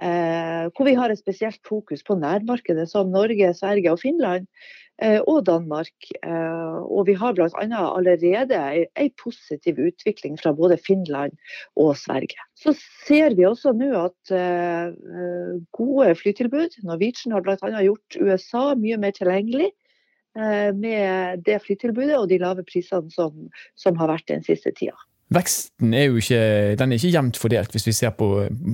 eh, 0.02 0.68
hvor 0.74 0.88
vi 0.88 0.98
har 0.98 1.12
et 1.12 1.22
spesielt 1.22 1.62
fokus 1.68 2.04
på 2.08 2.18
nærmarkedet 2.20 2.90
som 2.92 3.12
Norge, 3.14 3.54
Sverige 3.58 3.92
og 3.92 4.02
Finland. 4.04 4.48
Eh, 5.00 5.22
og 5.32 5.46
Danmark. 5.48 6.10
Eh, 6.28 6.80
og 6.92 7.06
vi 7.08 7.16
har 7.16 7.36
bl.a. 7.36 7.48
allerede 7.48 8.60
en 9.00 9.12
positiv 9.24 9.80
utvikling 9.80 10.36
fra 10.42 10.52
både 10.52 10.78
Finland 10.88 11.38
og 11.80 11.96
Sverige. 11.98 12.44
Så 12.60 12.74
ser 13.08 13.36
vi 13.38 13.48
også 13.48 13.72
nå 13.80 13.94
at 13.96 14.34
eh, 14.36 14.92
gode 15.78 16.16
flytilbud 16.20 16.82
Norwegian 16.84 17.36
har 17.36 17.46
bl.a. 17.46 17.84
gjort 17.86 18.20
USA 18.20 18.74
mye 18.76 19.00
mer 19.00 19.16
tilgjengelig 19.16 19.72
med 20.40 21.42
det 21.44 21.56
flytilbudet 21.66 22.14
og 22.16 22.28
de 22.30 22.38
lave 22.40 22.64
prisene 22.64 23.10
som, 23.12 23.48
som 23.76 23.98
har 24.00 24.12
vært 24.12 24.28
den 24.30 24.44
siste 24.46 24.72
tida. 24.78 24.94
Veksten 25.30 25.94
er 25.94 26.08
jo 26.08 26.18
ikke, 26.18 26.40
den 26.80 26.90
er 26.90 26.98
ikke 26.98 27.12
jevnt 27.14 27.38
fordelt, 27.38 27.74
hvis 27.76 27.86
vi 27.86 27.94
ser 27.94 28.16
på, 28.18 28.28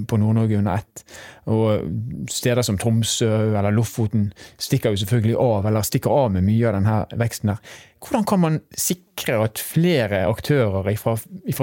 på 0.07 0.19
Nord-Norge 0.21 0.62
under 0.62 0.79
ett. 0.79 1.03
Og 1.51 1.89
steder 2.31 2.63
som 2.63 2.77
Tromsø 2.79 3.27
eller 3.27 3.75
Lofoten 3.75 4.29
stikker 4.55 4.95
jo 4.95 5.01
selvfølgelig 5.01 5.35
av, 5.35 5.67
eller 5.67 5.83
stikker 5.83 6.15
av 6.15 6.31
med 6.38 6.47
mye 6.47 6.69
av 6.69 6.77
denne 6.77 6.95
veksten. 7.19 7.51
her. 7.51 7.75
Hvordan 8.00 8.27
kan 8.31 8.43
man 8.45 8.62
sikre 8.71 9.41
at 9.43 9.59
flere 9.59 10.24
aktører 10.29 10.88
fra, 11.01 11.17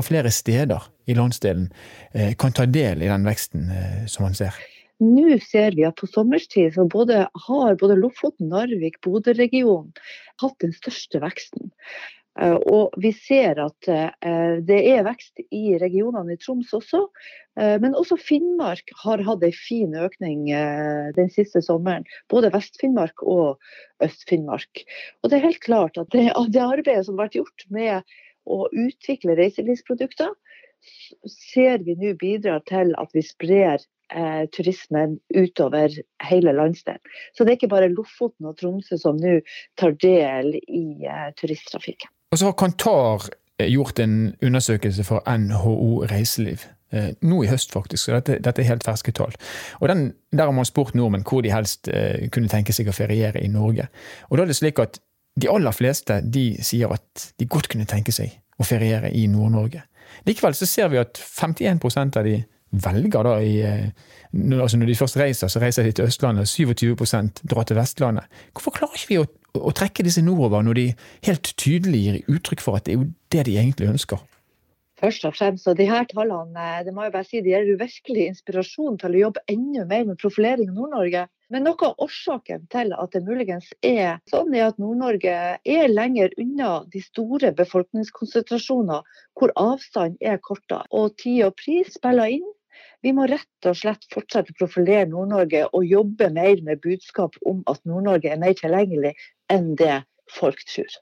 flere 0.05 0.31
steder 0.31 0.85
i 1.09 1.17
landsdelen 1.17 1.71
eh, 2.13 2.37
kan 2.37 2.53
ta 2.53 2.69
del 2.69 3.01
i 3.01 3.09
den 3.09 3.25
veksten 3.25 3.73
eh, 3.73 4.01
som 4.13 4.29
man 4.29 4.37
ser? 4.37 4.61
Nå 5.03 5.39
ser 5.43 5.75
vi 5.75 5.87
at 5.89 5.97
på 5.99 6.07
sommerstid 6.07 6.77
så 6.77 6.85
både, 6.87 7.25
har 7.49 7.79
både 7.81 7.97
Lofoten, 7.99 8.53
Narvik, 8.53 9.01
Bodø-regionen 9.03 9.91
hatt 10.43 10.59
den 10.61 10.75
største 10.77 11.23
veksten. 11.23 11.73
Eh, 12.41 12.57
og 12.73 12.95
vi 13.01 13.11
ser 13.13 13.61
at 13.61 13.89
eh, 13.93 14.57
det 14.65 14.81
er 14.95 15.05
vekst 15.05 15.43
i 15.53 15.77
regionene 15.81 16.37
i 16.37 16.41
Troms 16.41 16.73
også. 16.77 17.05
Eh, 17.61 17.77
men 17.83 17.97
også 17.99 18.17
Finnmark 18.21 18.93
har 19.03 19.25
hatt 19.27 19.45
en 19.45 19.57
fin 19.57 19.93
økning 19.99 20.47
den 21.17 21.33
siste 21.33 21.63
sommeren. 21.65 22.07
Både 22.33 22.53
Vest-Finnmark 22.55 23.25
og 23.29 23.61
Øst-Finnmark. 24.05 24.85
Og 25.23 25.31
det 25.31 25.39
er 25.39 25.49
helt 25.51 25.65
klart 25.65 26.01
at 26.01 26.13
det, 26.15 26.31
det 26.55 26.65
arbeidet 26.65 27.07
som 27.07 27.19
har 27.19 27.29
vært 27.29 27.41
gjort 27.43 27.67
med 27.71 28.15
å 28.49 28.65
utvikle 28.73 29.37
reiselivsprodukter, 29.39 30.33
ser 31.31 31.85
vi 31.87 31.95
nå 31.95 32.17
bidrar 32.19 32.65
til 32.67 32.91
at 32.99 33.13
vi 33.15 33.23
sprer 33.23 33.85
turismen 34.53 35.15
utover 35.33 35.95
hele 36.27 36.53
landsdelen. 36.53 37.01
Så 37.33 37.47
det 37.47 37.53
er 37.55 37.61
ikke 37.61 37.71
bare 37.73 37.93
Lofoten 37.93 38.51
og 38.51 38.59
Tromsø 38.59 38.99
som 39.01 39.21
nå 39.23 39.39
tar 39.81 39.95
del 40.03 40.59
i 40.59 40.83
turisttrafikken. 41.39 42.11
Og 42.33 42.39
så 42.39 42.49
har 42.49 42.57
Kantar 42.57 43.29
eh, 43.61 43.69
gjort 43.69 44.01
en 44.01 44.35
undersøkelse 44.43 45.05
for 45.05 45.23
NHO 45.29 46.07
Reiseliv. 46.11 46.65
Eh, 46.93 47.13
nå 47.21 47.43
i 47.45 47.49
høst, 47.49 47.73
faktisk. 47.73 48.05
så 48.05 48.19
Dette, 48.19 48.39
dette 48.41 48.63
er 48.63 48.71
helt 48.71 48.85
ferske 48.85 49.13
tall. 49.13 49.33
Og 49.81 49.89
den, 49.89 50.13
Der 50.33 50.45
har 50.45 50.53
man 50.53 50.65
spurt 50.65 50.95
nordmenn 50.95 51.25
hvor 51.29 51.43
de 51.43 51.53
helst 51.53 51.89
eh, 51.89 52.29
kunne 52.33 52.49
tenke 52.49 52.73
seg 52.73 52.89
å 52.89 52.97
feriere 52.97 53.41
i 53.41 53.49
Norge. 53.49 53.89
Og 54.31 54.37
da 54.37 54.45
er 54.45 54.53
det 54.53 54.57
slik 54.57 54.79
at 54.79 55.01
De 55.41 55.49
aller 55.49 55.73
fleste 55.73 56.19
de 56.29 56.59
sier 56.61 56.91
at 56.93 57.33
de 57.41 57.47
godt 57.49 57.71
kunne 57.73 57.87
tenke 57.89 58.13
seg 58.13 58.35
å 58.61 58.67
feriere 58.69 59.09
i 59.17 59.23
Nord-Norge. 59.27 59.81
Likevel 60.27 60.53
så 60.53 60.67
ser 60.69 60.91
vi 60.93 60.99
at 61.01 61.17
51% 61.17 62.19
av 62.21 62.27
de 62.29 62.35
velger 62.85 63.25
da 63.25 63.39
i 63.41 63.55
altså 64.61 64.77
Når 64.77 64.87
de 64.87 64.95
først 64.95 65.17
reiser, 65.17 65.49
så 65.49 65.61
reiser 65.61 65.89
de 65.89 65.93
til 65.93 66.05
Østlandet. 66.05 66.49
27 66.49 67.41
drar 67.49 67.65
til 67.65 67.77
Vestlandet. 67.77 68.29
Hvorfor 68.53 68.77
klarer 68.77 68.93
ikke 68.93 69.09
vi 69.09 69.19
å 69.23 69.27
å 69.59 69.73
trekke 69.77 70.05
disse 70.07 70.23
nordover 70.25 70.65
når 70.65 70.79
de 70.79 70.87
helt 71.29 71.55
tydelig 71.61 72.03
gir 72.05 72.37
uttrykk 72.37 72.63
for 72.65 72.79
at 72.79 72.87
det 72.87 72.95
er 72.95 73.03
jo 73.03 73.11
det 73.35 73.47
de 73.49 73.59
egentlig 73.61 73.91
ønsker? 73.93 74.23
Først 75.03 75.25
og 75.27 75.35
fremst, 75.35 75.67
og 75.67 75.75
de 75.81 75.89
her 75.89 76.05
tallene 76.07 76.65
det 76.87 76.93
må 76.95 77.03
jeg 77.03 77.13
bare 77.17 77.27
si, 77.27 77.41
de 77.43 77.51
gir 77.51 77.79
virkelig 77.81 78.27
inspirasjon 78.31 79.01
til 79.03 79.17
å 79.17 79.23
jobbe 79.25 79.43
enda 79.51 79.83
mer 79.91 80.05
med 80.07 80.21
profilering 80.23 80.71
i 80.71 80.77
Nord-Norge. 80.77 81.25
Men 81.51 81.67
noe 81.67 81.89
av 81.89 82.05
årsaken 82.07 82.69
til 82.73 82.95
at 82.95 83.17
det 83.17 83.25
muligens 83.27 83.73
er 83.83 84.21
sånn, 84.31 84.55
er 84.55 84.69
at 84.71 84.79
Nord-Norge 84.79 85.35
er 85.59 85.91
lenger 85.91 86.31
unna 86.39 86.71
de 86.95 87.03
store 87.03 87.51
befolkningskonsentrasjoner 87.59 89.03
hvor 89.35 89.53
avstand 89.59 90.23
er 90.23 90.39
kortere. 90.39 90.87
Og 90.95 91.19
tid 91.19 91.49
og 91.49 91.59
pris 91.59 91.91
spiller 91.99 92.39
inn. 92.39 92.47
Vi 93.03 93.13
må 93.15 93.27
rett 93.27 93.67
og 93.67 93.77
slett 93.79 94.07
fortsette 94.13 94.55
å 94.55 94.59
profilere 94.61 95.09
Nord-Norge 95.11 95.65
og 95.73 95.87
jobbe 95.87 96.31
mer 96.35 96.63
med 96.63 96.83
budskap 96.85 97.35
om 97.49 97.65
at 97.71 97.83
Nord-Norge 97.89 98.31
er 98.31 98.41
mer 98.41 98.55
tilgjengelig 98.59 99.15
enn 99.51 99.73
det 99.79 100.03
folk 100.33 100.63
tror. 100.71 100.93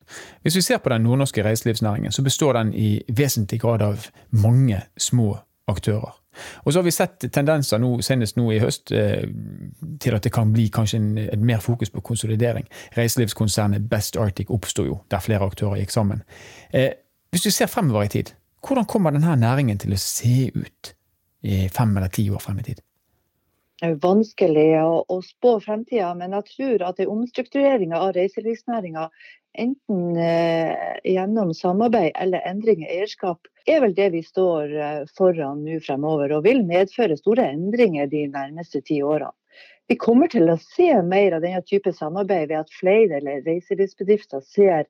Hvis 0.43 0.57
vi 0.57 0.63
ser 0.65 0.81
på 0.83 0.93
den 0.93 1.05
nordnorske 1.05 1.45
reiselivsnæringen, 1.45 2.13
så 2.13 2.23
består 2.23 2.57
den 2.57 2.73
i 2.75 3.03
vesentlig 3.09 3.61
grad 3.61 3.85
av 3.85 4.09
mange 4.31 4.81
små 4.97 5.37
aktører. 5.69 6.17
Og 6.65 6.73
så 6.73 6.79
har 6.79 6.87
vi 6.87 6.95
sett 6.95 7.27
tendenser 7.35 7.81
nå, 7.83 7.91
senest 8.07 8.39
nå 8.39 8.47
i 8.55 8.61
høst 8.63 8.93
eh, 8.95 9.27
til 10.01 10.17
at 10.17 10.25
det 10.25 10.33
kan 10.33 10.53
bli 10.55 10.69
kanskje 10.73 11.01
en, 11.01 11.09
et 11.19 11.43
mer 11.43 11.61
fokus 11.61 11.91
på 11.91 12.03
konsolidering. 12.07 12.69
Reiselivskonsernet 12.97 13.89
Best 13.91 14.17
Arctic 14.17 14.51
oppsto 14.51 14.87
jo, 14.87 15.01
der 15.11 15.25
flere 15.25 15.51
aktører 15.51 15.83
gikk 15.83 15.93
sammen. 15.95 16.23
Eh, 16.73 16.93
hvis 17.31 17.45
du 17.45 17.51
ser 17.51 17.71
fremover 17.71 18.07
i 18.07 18.15
tid, 18.15 18.33
hvordan 18.67 18.87
kommer 18.89 19.15
denne 19.15 19.37
næringen 19.37 19.79
til 19.79 19.95
å 19.95 20.01
se 20.01 20.51
ut 20.55 20.95
i 21.43 21.69
fem 21.69 21.97
eller 21.97 22.09
ti 22.13 22.31
år 22.31 22.43
frem 22.45 22.59
i 22.61 22.69
tid? 22.71 22.81
Det 23.81 23.89
er 23.89 24.01
vanskelig 24.03 24.67
å, 24.83 24.97
å 25.09 25.21
spå 25.25 25.55
fremtida, 25.65 26.13
men 26.15 26.35
jeg 26.37 26.49
tror 26.51 26.83
at 26.91 26.99
en 27.01 27.13
omstrukturering 27.15 27.95
av 27.97 28.11
reiselivsnæringa, 28.13 29.07
enten 29.59 30.19
eh, 30.21 30.99
gjennom 31.09 31.55
samarbeid 31.57 32.13
eller 32.21 32.45
endring 32.47 32.85
i 32.85 32.91
eierskap, 32.99 33.49
er 33.67 33.81
vel 33.81 33.97
det 33.97 34.11
vi 34.13 34.21
står 34.27 34.75
eh, 34.77 35.01
foran 35.17 35.65
nå 35.65 35.81
fremover, 35.87 36.37
og 36.37 36.45
vil 36.45 36.61
medføre 36.69 37.17
store 37.17 37.49
endringer 37.55 38.11
de 38.13 38.27
nærmeste 38.29 38.85
ti 38.85 39.01
årene. 39.01 39.33
Vi 39.91 39.97
kommer 39.99 40.29
til 40.31 40.47
å 40.53 40.61
se 40.63 40.93
mer 41.03 41.35
av 41.35 41.43
denne 41.43 41.65
type 41.67 41.91
samarbeid 41.97 42.53
ved 42.53 42.61
at 42.61 42.77
flere 42.77 43.19
reiselivsbedrifter 43.25 44.45
ser 44.47 44.85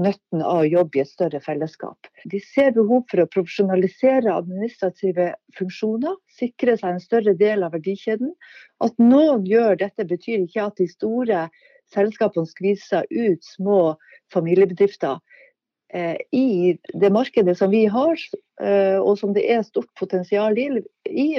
nytten 0.00 0.42
av 0.42 0.62
å 0.62 0.68
jobbe 0.68 0.98
i 0.98 1.02
et 1.02 1.10
større 1.10 1.40
fellesskap. 1.44 2.08
De 2.32 2.40
ser 2.42 2.72
behov 2.76 3.04
for 3.10 3.22
å 3.22 3.28
profesjonalisere 3.30 4.32
administrative 4.32 5.32
funksjoner, 5.58 6.16
sikre 6.38 6.76
seg 6.80 6.96
en 6.96 7.02
større 7.02 7.34
del 7.38 7.66
av 7.66 7.74
verdikjeden. 7.76 8.32
At 8.84 8.96
noen 9.02 9.44
gjør 9.48 9.78
dette, 9.82 10.08
betyr 10.08 10.46
ikke 10.46 10.66
at 10.68 10.80
de 10.80 10.88
store 10.90 11.44
selskapene 11.90 12.48
skviser 12.48 13.06
ut 13.10 13.44
små 13.44 13.80
familiebedrifter. 14.32 15.18
Eh, 15.92 16.16
I 16.32 16.78
det 16.94 17.10
markedet 17.10 17.56
som 17.58 17.70
vi 17.70 17.84
har, 17.90 18.16
eh, 18.62 18.98
og 18.98 19.18
som 19.18 19.34
det 19.34 19.46
er 19.50 19.66
stort 19.66 19.90
potensial 19.98 20.58
i, 20.58 20.68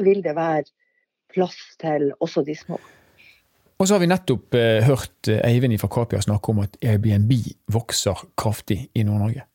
vil 0.04 0.24
det 0.24 0.36
være 0.36 0.68
plass 1.32 1.58
til 1.80 2.12
også 2.20 2.44
de 2.44 2.58
små. 2.60 2.80
Og 3.82 3.88
så 3.88 3.96
har 3.96 4.04
vi 4.04 4.12
nettopp 4.12 4.54
eh, 4.54 4.84
hørt 4.86 5.28
eh, 5.32 5.40
Eivind 5.48 5.74
fra 5.82 5.90
Capia 5.90 6.20
snakke 6.22 6.54
om 6.54 6.60
at 6.62 6.76
Airbnb 6.86 7.32
vokser 7.74 8.20
kraftig 8.38 8.84
i 8.94 9.06
Nord-Norge. 9.08 9.48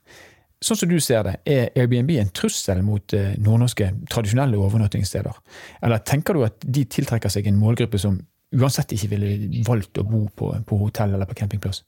Sånn 0.67 0.81
som 0.81 0.91
du 0.91 0.97
ser 1.05 1.23
det, 1.29 1.35
er 1.47 1.69
Airbnb 1.79 2.11
en 2.19 2.33
trussel 2.35 2.81
mot 2.83 3.15
eh, 3.15 3.37
nordnorske 3.39 3.93
tradisjonelle 4.11 4.59
overnattingssteder? 4.59 5.39
Eller 5.87 6.03
tenker 6.03 6.35
du 6.35 6.43
at 6.43 6.59
de 6.59 6.83
tiltrekker 6.91 7.31
seg 7.31 7.47
en 7.47 7.61
målgruppe 7.61 8.01
som 8.03 8.19
uansett 8.57 8.97
ikke 8.97 9.13
ville 9.15 9.63
valgt 9.69 10.03
å 10.03 10.07
bo 10.09 10.25
på, 10.35 10.51
på 10.67 10.81
hotell 10.81 11.15
eller 11.15 11.31
på 11.31 11.39
campingplass? 11.39 11.85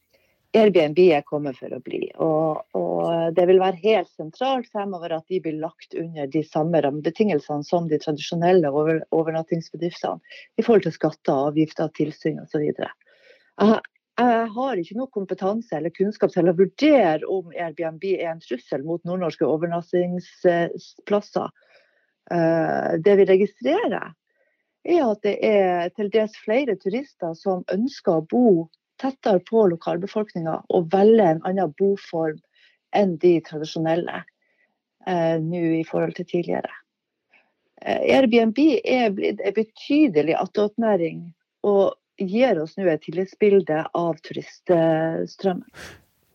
Airbnb 0.56 0.98
er 1.12 1.26
kommet 1.28 1.58
for 1.60 1.68
å 1.76 1.78
bli. 1.84 2.06
Og, 2.24 2.62
og, 2.78 3.34
det 3.36 3.44
vil 3.50 3.60
være 3.60 3.82
helt 3.82 4.08
sentralt 4.16 4.70
fremover 4.72 5.12
at 5.18 5.26
de 5.28 5.42
blir 5.44 5.58
lagt 5.60 5.92
under 5.98 6.24
de 6.32 6.42
samme 6.46 6.80
rammebetingelsene 6.84 7.64
som 7.68 7.88
de 7.90 7.98
tradisjonelle 8.00 8.70
over, 8.72 9.02
overnattingsbedriftene 9.12 10.20
i 10.56 10.64
forhold 10.64 10.84
til 10.86 10.96
skatter, 10.96 11.36
avgifter, 11.50 11.92
tilsyn 11.98 12.40
osv. 12.40 12.64
Jeg, 12.64 13.76
jeg 14.18 14.46
har 14.54 14.80
ikke 14.80 14.96
noe 14.98 15.14
kompetanse 15.14 15.76
eller 15.76 15.92
kunnskap 15.94 16.30
til 16.32 16.48
å 16.48 16.56
vurdere 16.56 17.28
om 17.28 17.52
Airbnb 17.52 18.04
er 18.14 18.32
en 18.32 18.40
trussel 18.42 18.82
mot 18.88 19.04
nordnorske 19.04 19.44
overnattingsplasser. 19.46 21.48
Eh, 22.32 22.92
det 23.04 23.14
vi 23.20 23.24
registrerer, 23.28 24.08
er 24.88 25.02
at 25.04 25.20
det 25.26 25.36
er 25.44 25.88
til 25.92 26.08
dels 26.14 26.32
flere 26.40 26.76
turister 26.80 27.34
som 27.36 27.64
ønsker 27.72 28.12
å 28.16 28.26
bo 28.32 28.68
tettere 29.00 29.42
på 29.46 29.66
lokalbefolkninga 29.72 30.56
og 30.74 30.90
velge 30.92 31.30
en 31.34 31.44
annen 31.48 31.72
boform 31.78 32.38
enn 32.96 33.16
de 33.22 33.38
tradisjonelle 33.44 34.22
eh, 35.06 35.36
nå 35.42 35.62
i 35.80 35.84
forhold 35.86 36.16
til 36.18 36.28
tidligere. 36.30 36.72
Eh, 37.82 38.16
Airbnb 38.16 38.58
er 38.84 39.10
blitt 39.14 39.42
en 39.44 39.56
betydelig 39.56 40.36
attåtnæring 40.40 41.28
og 41.68 41.94
gir 42.18 42.58
oss 42.62 42.76
nå 42.78 42.88
et 42.90 43.04
tillitsbilde 43.04 43.84
av 43.94 44.18
turiststrømmen. 44.26 45.68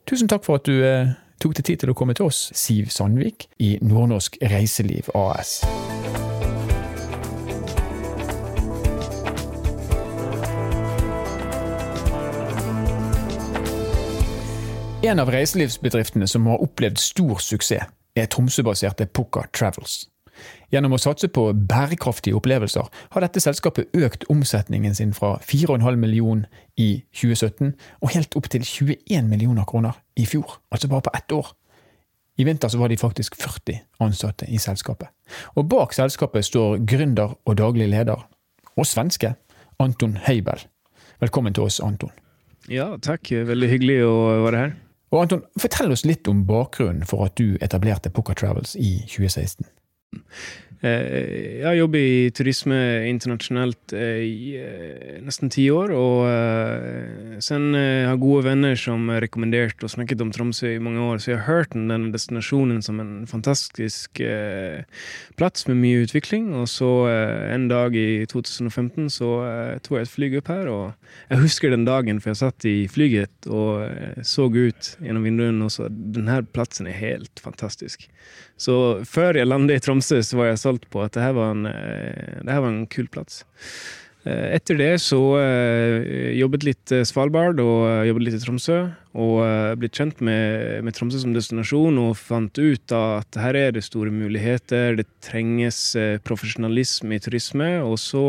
Tusen 0.07 0.29
takk 0.31 0.45
for 0.45 0.59
at 0.59 0.67
du 0.67 0.83
eh, 0.83 1.15
tok 1.43 1.55
deg 1.59 1.67
tid 1.67 1.83
til 1.83 1.93
å 1.93 1.97
komme 1.97 2.15
til 2.17 2.29
oss, 2.29 2.49
Siv 2.55 2.91
Sandvik 2.93 3.47
i 3.63 3.75
Nordnorsk 3.83 4.39
Reiseliv 4.43 5.11
AS. 5.15 5.61
En 15.03 15.19
av 15.19 15.27
reiselivsbedriftene 15.27 16.23
som 16.31 16.45
har 16.47 16.61
opplevd 16.63 17.01
stor 17.03 17.41
suksess, 17.43 17.89
er 18.15 18.27
Tromsø-baserte 18.31 19.03
Pukka 19.11 19.41
Travels. 19.51 20.05
Gjennom 20.71 20.95
å 20.95 20.99
satse 21.01 21.27
på 21.27 21.43
bærekraftige 21.51 22.37
opplevelser 22.37 22.87
har 23.11 23.25
dette 23.25 23.41
selskapet 23.43 23.91
økt 23.99 24.23
omsetningen 24.31 24.95
sin 24.95 25.11
fra 25.13 25.33
4,5 25.43 25.99
millioner 25.99 26.47
i 26.79 27.03
2017 27.19 27.73
og 27.99 28.13
helt 28.13 28.37
opp 28.39 28.47
til 28.53 28.63
21 28.63 29.27
millioner 29.27 29.67
kroner 29.67 29.99
i 30.15 30.23
fjor, 30.29 30.55
altså 30.71 30.87
bare 30.87 31.03
på 31.09 31.13
ett 31.19 31.35
år. 31.35 31.51
I 32.39 32.47
vinter 32.47 32.71
så 32.71 32.79
var 32.79 32.93
de 32.93 32.97
faktisk 32.97 33.35
40 33.35 33.83
ansatte 34.07 34.47
i 34.47 34.61
selskapet. 34.61 35.11
Og 35.59 35.67
bak 35.67 35.91
selskapet 35.93 36.47
står 36.47 36.79
gründer 36.87 37.35
og 37.43 37.59
daglig 37.59 37.89
leder, 37.91 38.23
og 38.77 38.87
svenske, 38.87 39.35
Anton 39.83 40.15
Heibel. 40.29 40.63
Velkommen 41.19 41.53
til 41.53 41.67
oss, 41.67 41.83
Anton. 41.83 42.15
Ja, 42.71 42.93
takk. 43.03 43.27
Veldig 43.51 43.67
hyggelig 43.67 43.99
å 44.07 44.15
være 44.47 44.63
her. 44.63 44.75
Og 45.13 45.21
Anton, 45.21 45.43
Fortell 45.61 45.93
oss 45.93 46.07
litt 46.09 46.27
om 46.31 46.41
bakgrunnen 46.49 47.05
for 47.05 47.27
at 47.27 47.37
du 47.37 47.53
etablerte 47.61 48.09
Poker 48.13 48.37
Travels 48.37 48.73
i 48.75 48.95
2016. 49.05 49.67
Eh, 50.83 51.61
jeg 51.61 51.63
har 51.63 51.77
jobbet 51.77 52.03
i 52.03 52.31
turisme 52.35 52.77
internasjonalt 53.07 53.93
eh, 53.95 54.23
i 54.27 54.49
eh, 54.59 55.21
nesten 55.23 55.51
ti 55.53 55.69
år. 55.71 55.93
Og 55.95 57.39
sen 57.43 57.69
har 57.73 58.19
gode 58.19 58.43
venner 58.49 58.75
som 58.79 59.07
har 59.11 59.23
rekommendert 59.23 59.83
og 59.83 59.93
snakket 59.93 60.21
om 60.23 60.33
Tromsø 60.35 60.73
i 60.73 60.81
mange 60.83 60.99
år. 61.03 61.21
Så 61.23 61.31
jeg 61.31 61.39
har 61.39 61.47
hørt 61.47 61.77
om 61.77 61.87
denne 61.87 62.11
destinasjonen 62.13 62.81
som 62.83 62.99
en 62.99 63.13
fantastisk 63.29 64.19
plass 65.39 65.67
med 65.69 65.79
mye 65.79 66.03
utvikling. 66.03 66.51
Og 66.59 66.67
så 66.71 66.89
en 67.53 67.69
dag 67.71 67.95
i 67.95 68.25
2015 68.29 69.09
så 69.13 69.31
tok 69.85 69.97
jeg 69.99 70.07
et 70.07 70.13
fly 70.13 70.31
opp 70.39 70.51
her. 70.51 70.71
Og 70.71 71.31
jeg 71.31 71.43
husker 71.45 71.73
den 71.73 71.87
dagen, 71.87 72.19
for 72.19 72.33
jeg 72.33 72.41
satt 72.43 72.67
i 72.69 72.75
flyget 72.91 73.47
og 73.47 74.23
så 74.27 74.49
ut 74.51 74.93
gjennom 75.03 75.27
vinduene 75.27 75.67
og 75.67 75.73
så 75.73 75.87
denne 75.89 76.41
plassen 76.55 76.89
er 76.91 76.99
helt 76.99 77.43
fantastisk. 77.43 78.07
Så 78.59 78.75
før 79.07 79.39
jeg 79.39 79.49
landet 79.49 79.79
i 79.79 79.83
Tromsø, 79.83 80.21
så 80.23 80.37
var 80.39 80.51
jeg 80.51 80.61
solgt 80.73 80.89
på 80.91 81.03
at 81.03 81.13
det 81.13 81.23
her 81.23 81.35
var 81.37 81.53
en, 81.53 81.65
eh, 81.65 82.41
det 82.43 82.51
her 82.51 82.63
var 82.63 82.71
en 82.71 82.87
kul 82.87 83.07
plass. 83.07 83.43
Eh, 84.25 84.55
etter 84.55 84.77
det 84.79 85.01
så 85.03 85.19
uh, 85.35 86.31
jobbet 86.31 86.63
litt 86.63 86.91
Svalbard 87.03 87.59
og 87.59 88.07
jobbet 88.07 88.23
litt 88.23 88.37
i 88.37 88.39
Tromsø. 88.39 88.77
Og 89.13 89.43
blitt 89.77 89.99
kjent 89.99 90.21
med, 90.23 90.81
med, 90.81 90.95
Tromsø 90.95 91.19
som 91.19 91.35
destinasjon 91.35 91.99
og 91.99 92.15
fant 92.17 92.57
ut 92.57 92.93
at 92.95 93.35
her 93.37 93.53
er 93.53 93.75
det 93.75 93.83
store 93.83 94.09
muligheter. 94.09 94.95
Det 94.95 95.05
trenges 95.21 95.93
profesjonalisme 96.23 97.19
i 97.19 97.21
turisme. 97.21 97.69
Og 97.83 97.99
så 98.01 98.23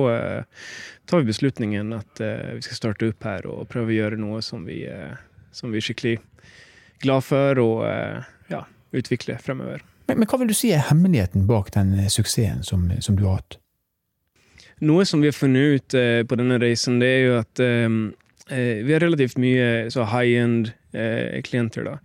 tar 1.07 1.23
vi 1.23 1.31
beslutningen 1.31 1.95
at 1.97 2.21
vi 2.21 2.67
skal 2.67 2.81
starte 2.83 3.09
opp 3.15 3.25
her 3.25 3.49
og 3.49 3.65
prøve 3.73 3.95
å 3.95 3.99
gjøre 4.03 4.21
noe 4.21 4.43
som 4.45 4.67
vi, 4.69 4.83
som 5.57 5.73
vi 5.73 5.81
er 5.81 5.89
skikkelig 5.89 6.19
glad 7.07 7.25
for 7.31 7.65
og 7.65 7.89
ja, 8.53 8.67
utvikle 8.93 9.41
fremover. 9.41 9.87
Men, 10.09 10.21
men, 10.21 10.29
hva 10.29 10.41
vil 10.41 10.51
du 10.51 10.57
si 10.57 10.73
er 10.75 10.85
hemmeligheten 10.91 11.47
bak 11.49 11.71
den 11.75 11.95
eh, 11.97 12.11
suksessen 12.13 12.65
som, 12.67 12.89
som, 13.05 13.17
du 13.17 13.25
har 13.27 13.41
hatt? 13.41 13.59
Noe 14.85 15.07
som 15.09 15.23
vi 15.23 15.31
har 15.31 15.37
funnet 15.37 15.79
ut 15.79 15.97
eh, 15.97 16.23
på 16.29 16.39
denne 16.41 16.59
reisen, 16.61 17.01
det 17.01 17.11
er 17.11 17.23
jo 17.23 17.39
at 17.41 17.63
eh, 17.65 17.87
eh 18.53 18.83
vi 18.85 18.93
har 18.93 19.05
relativt 19.05 19.41
mye 19.41 19.89
high 20.13 20.43
end 20.43 20.75
eh, 20.93 21.41
klienter. 21.47 21.89
da 21.89 21.97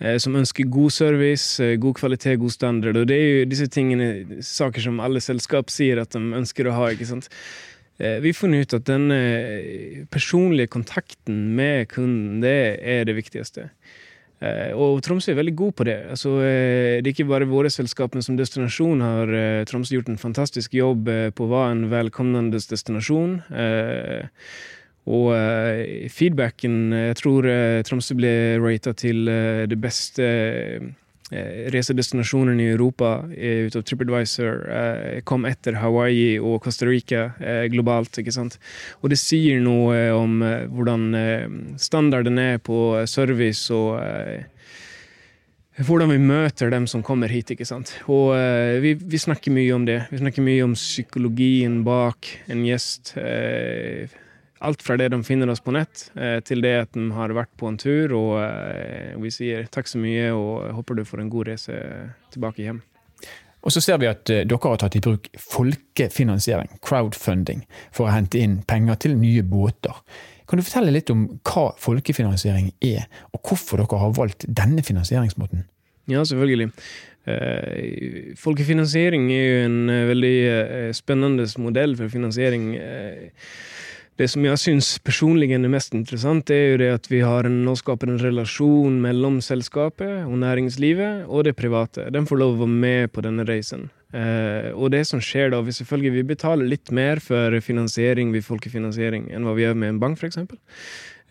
eh, 0.00 0.18
som 0.18 0.36
ønsker 0.36 0.68
god 0.68 0.90
service, 0.90 1.60
god 1.78 1.94
kvalitet, 1.94 2.38
god 2.38 2.50
standard. 2.50 2.96
Og 2.96 3.08
det 3.08 3.16
er 3.16 3.28
jo 3.30 3.50
disse 3.50 3.66
tingene 3.66 4.42
saker 4.42 4.82
som 4.82 5.00
alle 5.00 5.20
selskap 5.20 5.70
sier 5.70 6.02
at 6.02 6.12
de 6.12 6.20
ønsker 6.20 6.68
å 6.68 6.76
ha. 6.76 6.90
ikke 6.92 7.08
sant? 7.08 7.30
Vi 8.02 8.32
har 8.32 8.34
funnet 8.34 8.66
ut 8.66 8.74
at 8.74 8.86
den 8.88 10.06
personlige 10.10 10.72
kontakten 10.72 11.52
med 11.54 11.86
kunden, 11.92 12.40
det 12.42 12.80
er 12.82 13.04
det 13.06 13.14
viktigste. 13.14 13.68
Eh, 14.42 14.72
og 14.74 14.98
Tromsø 15.06 15.30
er 15.32 15.38
veldig 15.38 15.54
god 15.54 15.72
på 15.78 15.86
det. 15.86 15.96
Altså, 16.10 16.34
eh, 16.42 16.98
det 16.98 17.06
er 17.06 17.14
ikke 17.14 17.30
bare 17.30 17.48
våre 17.50 17.70
selskap, 17.70 18.14
men 18.14 18.24
som 18.26 18.36
destinasjon 18.38 19.04
har 19.04 19.30
eh, 19.38 19.64
Tromsø 19.70 19.94
gjort 19.94 20.10
en 20.10 20.18
fantastisk 20.18 20.74
jobb 20.74 21.10
på 21.36 21.46
å 21.46 21.52
være 21.52 21.74
en 21.76 21.84
velkomnende 21.92 22.58
destinasjon. 22.58 23.40
Og 25.02 25.32
feedbacken 26.14 26.92
Jeg 26.94 27.16
tror 27.18 27.46
Tromsø 27.82 28.14
ble 28.14 28.34
rata 28.62 28.92
til 28.94 29.26
det 29.26 29.78
beste 29.82 30.28
reisedestinasjonene 31.72 32.62
i 32.62 32.70
Europa 32.74 33.12
eh, 33.32 33.66
ut 33.66 33.76
av 33.78 33.84
TripAdvisor 33.88 34.62
eh, 34.68 35.20
kom 35.28 35.46
etter 35.48 35.78
Hawaii 35.80 36.36
og 36.40 36.60
Costa 36.64 36.88
Rica 36.88 37.30
globalt. 37.72 38.18
ikke 38.18 38.34
sant? 38.34 38.58
Og 39.00 39.12
det 39.12 39.20
sier 39.20 39.60
noe 39.64 40.10
om 40.16 40.40
hvordan 40.42 41.76
standarden 41.80 42.38
er 42.38 42.58
på 42.62 42.78
service 43.08 43.72
og 43.74 43.98
hvordan 45.82 46.12
vi 46.12 46.20
møter 46.20 46.70
dem 46.70 46.86
som 46.90 47.04
kommer 47.04 47.32
hit. 47.32 47.50
ikke 47.54 47.66
sant? 47.68 47.94
Og 48.12 48.34
vi, 48.84 48.94
vi, 49.00 49.18
snakker 49.20 49.54
mye 49.54 49.72
om 49.74 49.86
det. 49.88 50.02
Vi 50.12 50.20
snakker 50.20 50.44
mye 50.44 50.66
om 50.66 50.76
psykologien 50.76 51.80
bak 51.86 52.28
en 52.52 52.66
gjest. 52.68 53.14
Alt 54.62 54.82
fra 54.82 54.96
det 54.96 55.08
de 55.12 55.20
finner 55.26 55.50
oss 55.50 55.60
på 55.60 55.74
nett, 55.74 56.06
eh, 56.14 56.38
til 56.46 56.62
det 56.62 56.72
at 56.84 56.94
de 56.94 57.08
har 57.16 57.34
vært 57.36 57.52
på 57.58 57.68
en 57.70 57.78
tur. 57.80 58.14
Og 58.16 58.32
eh, 58.44 59.12
vi 59.22 59.32
sier 59.34 59.68
takk 59.72 59.90
så 59.90 60.00
mye 60.02 60.30
og 60.36 60.72
håper 60.78 60.98
du 60.98 61.04
får 61.08 61.24
en 61.24 61.32
god 61.32 61.52
reise 61.52 61.78
tilbake 62.34 62.64
hjem. 62.66 62.82
Og 63.62 63.70
så 63.74 63.82
ser 63.82 64.00
vi 64.02 64.10
at 64.10 64.30
eh, 64.30 64.44
dere 64.48 64.70
har 64.70 64.80
tatt 64.82 64.98
i 64.98 65.02
bruk 65.02 65.28
folkefinansiering, 65.38 66.78
crowdfunding, 66.84 67.64
for 67.94 68.08
å 68.08 68.14
hente 68.14 68.40
inn 68.42 68.60
penger 68.68 69.00
til 69.06 69.16
nye 69.18 69.44
båter. 69.46 70.02
Kan 70.50 70.60
du 70.60 70.66
fortelle 70.66 70.94
litt 70.94 71.10
om 71.14 71.28
hva 71.48 71.70
folkefinansiering 71.80 72.72
er, 72.84 73.06
og 73.32 73.42
hvorfor 73.46 73.80
dere 73.80 74.02
har 74.02 74.18
valgt 74.18 74.46
denne 74.48 74.82
finansieringsmåten? 74.84 75.66
Ja, 76.10 76.24
selvfølgelig. 76.26 76.72
folkefinansiering 78.42 79.28
er 79.30 79.44
jo 79.46 79.58
en 79.68 79.92
veldig 80.08 80.38
spennende 80.98 81.46
modell 81.62 81.94
for 81.96 82.10
finansiering. 82.10 82.72
Det 84.20 84.28
som 84.28 84.44
jeg 84.44 84.60
syns 84.60 84.88
personlig 85.00 85.48
er 85.56 85.62
mest 85.72 85.94
interessant, 85.96 86.50
er 86.52 86.74
jo 86.74 86.80
det 86.82 86.90
at 86.98 87.06
vi 87.08 87.22
har 87.24 87.48
en, 87.48 87.62
nå 87.64 87.72
skaper 87.80 88.10
en 88.12 88.20
relasjon 88.20 88.98
mellom 89.00 89.40
selskapet 89.40 90.26
og 90.26 90.36
næringslivet 90.42 91.24
og 91.28 91.46
det 91.48 91.56
private. 91.56 92.10
Den 92.12 92.28
får 92.28 92.42
lov 92.42 92.58
å 92.58 92.66
være 92.66 92.82
med 92.84 93.12
på 93.14 93.24
denne 93.24 93.46
reisen. 93.48 93.88
Eh, 94.12 94.68
og 94.76 94.92
det 94.92 95.06
som 95.08 95.22
skjer 95.24 95.54
da, 95.54 95.62
vi 95.64 95.72
selvfølgelig 95.72 96.12
vi 96.18 96.26
betaler 96.34 96.68
litt 96.68 96.92
mer 96.92 97.22
for 97.24 97.56
finansiering 97.64 98.34
ved 98.34 98.44
folkefinansiering 98.44 99.30
enn 99.32 99.48
hva 99.48 99.56
vi 99.56 99.64
gjør 99.64 99.80
med 99.80 99.94
en 99.94 100.02
bank, 100.02 100.20
f.eks. 100.20 100.42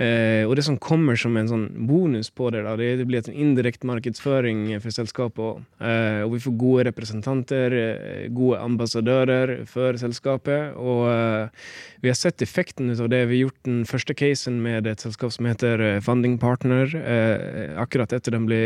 Eh, 0.02 0.48
og 0.48 0.56
det 0.58 0.64
som 0.66 0.80
kommer 0.82 1.20
som 1.20 1.36
en 1.38 1.50
sånn 1.50 1.66
bonus 1.86 2.32
på 2.34 2.50
det, 2.54 2.64
da, 2.66 2.74
det 2.80 3.06
blir 3.06 3.22
en 3.22 3.38
indirekte 3.46 3.86
markedsføring 3.90 4.64
for 4.82 4.96
selskapet. 4.96 5.66
Eh, 5.84 6.22
og 6.26 6.34
vi 6.34 6.42
får 6.46 6.56
gode 6.64 6.86
representanter, 6.88 7.76
eh, 7.78 8.24
gode 8.34 8.62
ambassadører 8.64 9.54
for 9.70 10.00
selskapet. 10.02 10.74
Og 10.80 11.06
eh, 11.12 11.68
vi 12.02 12.10
har 12.10 12.18
sett 12.18 12.42
effekten 12.42 12.90
av 12.96 13.12
det. 13.14 13.26
Vi 13.30 13.42
har 13.42 13.50
gjort 13.50 13.68
den 13.68 13.84
første 13.90 14.16
casen 14.18 14.62
med 14.64 14.90
et 14.90 15.04
selskap 15.04 15.36
som 15.36 15.50
heter 15.50 15.86
eh, 15.86 16.00
Funding 16.02 16.40
Partner, 16.42 16.90
eh, 16.98 17.76
akkurat 17.82 18.16
etter 18.16 18.34
den 18.34 18.48
ble 18.50 18.62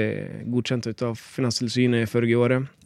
godkjent 0.54 0.88
av 1.04 1.18
Finanstilsynet 1.20 2.10
forrige 2.10 2.38
året 2.40 2.86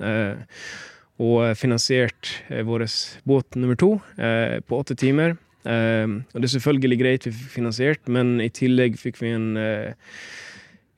og 1.20 1.58
finansiert 1.60 2.30
vår 2.48 2.86
båt 3.28 3.58
nummer 3.60 3.76
to 3.76 3.90
på 4.16 4.78
åtte 4.80 4.96
timer. 4.96 5.36
Og 5.68 6.36
det 6.36 6.48
er 6.48 6.52
selvfølgelig 6.54 6.98
greit 7.02 7.26
vi 7.28 7.34
fikk 7.36 7.50
finansiert, 7.52 8.08
men 8.08 8.38
i 8.40 8.48
tillegg 8.54 8.96
fikk 8.98 9.20
vi 9.20 9.34
en 9.36 9.50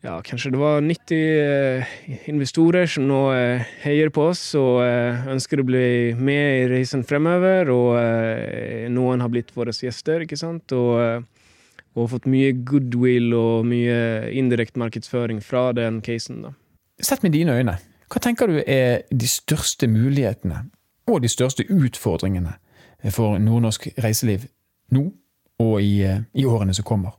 ja, 0.02 0.16
kanskje 0.26 0.50
det 0.56 0.58
var 0.58 0.82
90 0.82 1.20
uh, 1.46 1.98
investorer 2.32 2.90
som 2.90 3.06
nå 3.10 3.20
eh, 3.36 3.68
heier 3.84 4.10
på 4.14 4.24
oss 4.32 4.42
og 4.58 4.82
eh, 4.82 5.28
ønsker 5.30 5.62
å 5.62 5.66
bli 5.68 5.84
med 6.18 6.64
i 6.64 6.64
reisen 6.72 7.06
fremover. 7.06 7.70
Og 7.70 7.92
eh, 8.00 8.88
noen 8.90 9.22
har 9.22 9.30
blitt 9.30 9.54
våre 9.54 9.76
gjester, 9.76 10.26
ikke 10.26 10.40
sant. 10.40 10.74
Og, 10.74 10.96
eh, 11.06 11.86
og 11.94 12.10
fått 12.16 12.26
mye 12.32 12.56
goodwill 12.66 13.36
og 13.38 13.68
mye 13.70 14.32
indirekte 14.42 14.82
markedsføring 14.82 15.42
fra 15.46 15.70
den 15.78 16.02
casen. 16.02 16.42
da. 16.48 16.56
Sett 17.02 17.22
med 17.22 17.36
dine 17.38 17.54
øyne, 17.60 17.78
hva 18.10 18.22
tenker 18.24 18.50
du 18.50 18.62
er 18.66 19.04
de 19.12 19.30
største 19.30 19.90
mulighetene 19.92 20.66
og 21.12 21.22
de 21.22 21.30
største 21.30 21.68
utfordringene 21.70 22.56
for 23.10 23.40
nordnorsk 23.42 23.90
reiseliv 23.98 24.46
nå 24.94 25.08
og 25.62 25.82
i, 25.82 26.04
eh, 26.06 26.22
i 26.34 26.46
årene 26.46 26.74
som 26.74 26.86
kommer? 26.88 27.18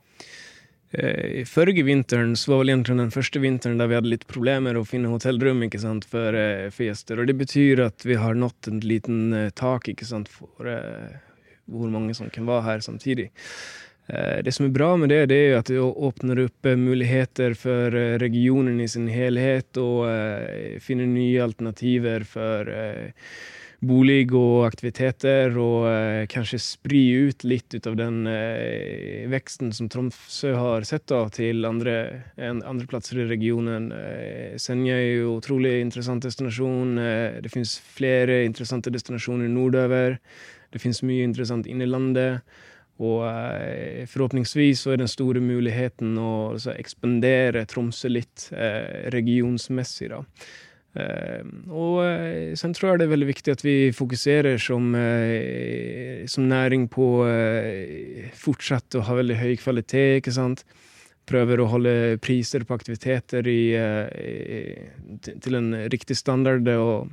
Eh, 0.92 1.44
Forrige 1.48 1.84
vinteren 1.86 2.34
så 2.36 2.52
var 2.52 2.62
vel 2.62 2.74
egentlig 2.74 2.98
den 3.00 3.14
første 3.14 3.40
vinteren 3.40 3.78
der 3.80 3.88
vi 3.88 3.96
hadde 3.96 4.12
litt 4.12 4.26
problemer 4.28 4.76
å 4.76 4.84
finne 4.84 5.12
hotellrom 5.12 5.62
ikke 5.64 5.80
sant, 5.80 6.04
for, 6.08 6.36
eh, 6.36 6.68
for, 6.70 6.84
gjester. 6.84 7.20
Og 7.20 7.30
det 7.30 7.38
betyr 7.38 7.86
at 7.86 8.04
vi 8.04 8.18
har 8.20 8.36
nådd 8.36 8.68
en 8.68 8.82
liten 8.84 9.22
tak 9.56 9.88
ikke 9.88 10.08
sant, 10.08 10.28
for 10.28 10.68
uh, 10.68 11.14
hvor 11.70 11.88
mange 11.88 12.14
som 12.14 12.28
kan 12.30 12.46
være 12.46 12.66
her 12.66 12.84
samtidig. 12.84 13.30
Det 14.12 14.52
som 14.52 14.66
er 14.66 14.72
bra 14.74 14.96
med 14.98 15.08
det, 15.08 15.28
det 15.30 15.36
er 15.38 15.54
at 15.60 15.68
det 15.70 15.78
åpner 15.78 16.40
opp 16.42 16.66
muligheter 16.76 17.54
for 17.56 17.94
regionen 18.20 18.80
i 18.82 18.88
sin 18.90 19.06
helhet, 19.08 19.78
og 19.78 20.10
uh, 20.10 20.76
finner 20.82 21.06
nye 21.08 21.40
alternativer 21.40 22.26
for 22.28 22.68
bolig 23.82 24.30
og 24.38 24.62
aktiviteter, 24.68 25.56
og 25.58 25.86
eh, 25.90 26.24
kanskje 26.30 26.60
spry 26.62 27.02
ut 27.26 27.42
litt 27.44 27.74
ut 27.74 27.88
av 27.90 27.96
den 27.98 28.22
eh, 28.30 29.26
veksten 29.32 29.72
som 29.74 29.88
Tromsø 29.90 30.52
har 30.54 30.86
sett 30.86 31.08
da, 31.10 31.24
til 31.34 31.66
andre, 31.66 31.96
andre 32.38 32.86
plasser 32.90 33.24
i 33.24 33.28
regionen. 33.30 33.90
Eh, 33.96 34.54
Senja 34.62 35.00
er 35.00 35.22
jo 35.24 35.36
utrolig 35.40 35.80
interessant 35.82 36.22
destinasjon. 36.22 36.94
Eh, 37.02 37.40
det 37.42 37.50
finnes 37.50 37.74
flere 37.96 38.44
interessante 38.46 38.92
destinasjoner 38.94 39.50
nordover. 39.50 40.20
Det 40.72 40.80
finnes 40.82 41.02
mye 41.02 41.26
interessant 41.26 41.66
inne 41.66 41.88
i 41.88 41.90
landet. 41.90 42.54
Og 43.02 43.24
forhåpningsvis 43.24 44.12
forhåpentligvis 44.12 44.82
så 44.84 44.92
er 44.92 45.00
den 45.00 45.10
store 45.10 45.40
muligheten 45.42 46.12
å 46.20 46.52
altså, 46.52 46.74
ekspandere 46.76 47.64
Tromsø 47.66 48.12
litt 48.12 48.46
eh, 48.54 49.08
regionsmessig. 49.10 50.12
da. 50.12 50.22
Uh, 50.92 51.40
og 51.72 51.94
uh, 52.04 52.52
sen 52.58 52.74
tror 52.76 52.90
jeg 52.90 53.00
det 53.00 53.06
er 53.06 53.12
veldig 53.14 53.28
viktig 53.30 53.54
at 53.54 53.62
vi 53.64 53.76
fokuserer 53.96 54.58
som, 54.60 54.90
uh, 54.92 56.24
som 56.28 56.48
næring 56.50 56.84
på 56.92 57.06
fortsatt 58.36 58.98
å 58.98 59.06
ha 59.08 59.16
veldig 59.16 59.38
høy 59.40 59.54
kvalitet, 59.62 60.20
ikke 60.20 60.34
sant. 60.36 60.66
Prøver 61.28 61.62
å 61.62 61.70
holde 61.70 61.94
priser 62.20 62.66
på 62.66 62.74
aktiviteter 62.76 63.46
i, 63.46 63.62
til 65.22 65.54
en 65.54 65.68
riktig 65.86 66.16
standard. 66.18 66.66
og 66.66 67.12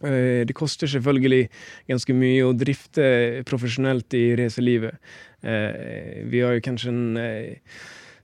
det 0.00 0.56
koster 0.56 0.88
selvfølgelig 0.88 1.50
ganske 1.90 2.14
mye 2.16 2.46
å 2.48 2.54
drifte 2.56 3.04
profesjonelt 3.44 4.16
i 4.16 4.32
reiselivet. 4.40 4.96
Vi 5.44 6.40
har 6.40 6.56
jo 6.56 6.64
kanskje 6.64 6.94
en 6.94 7.04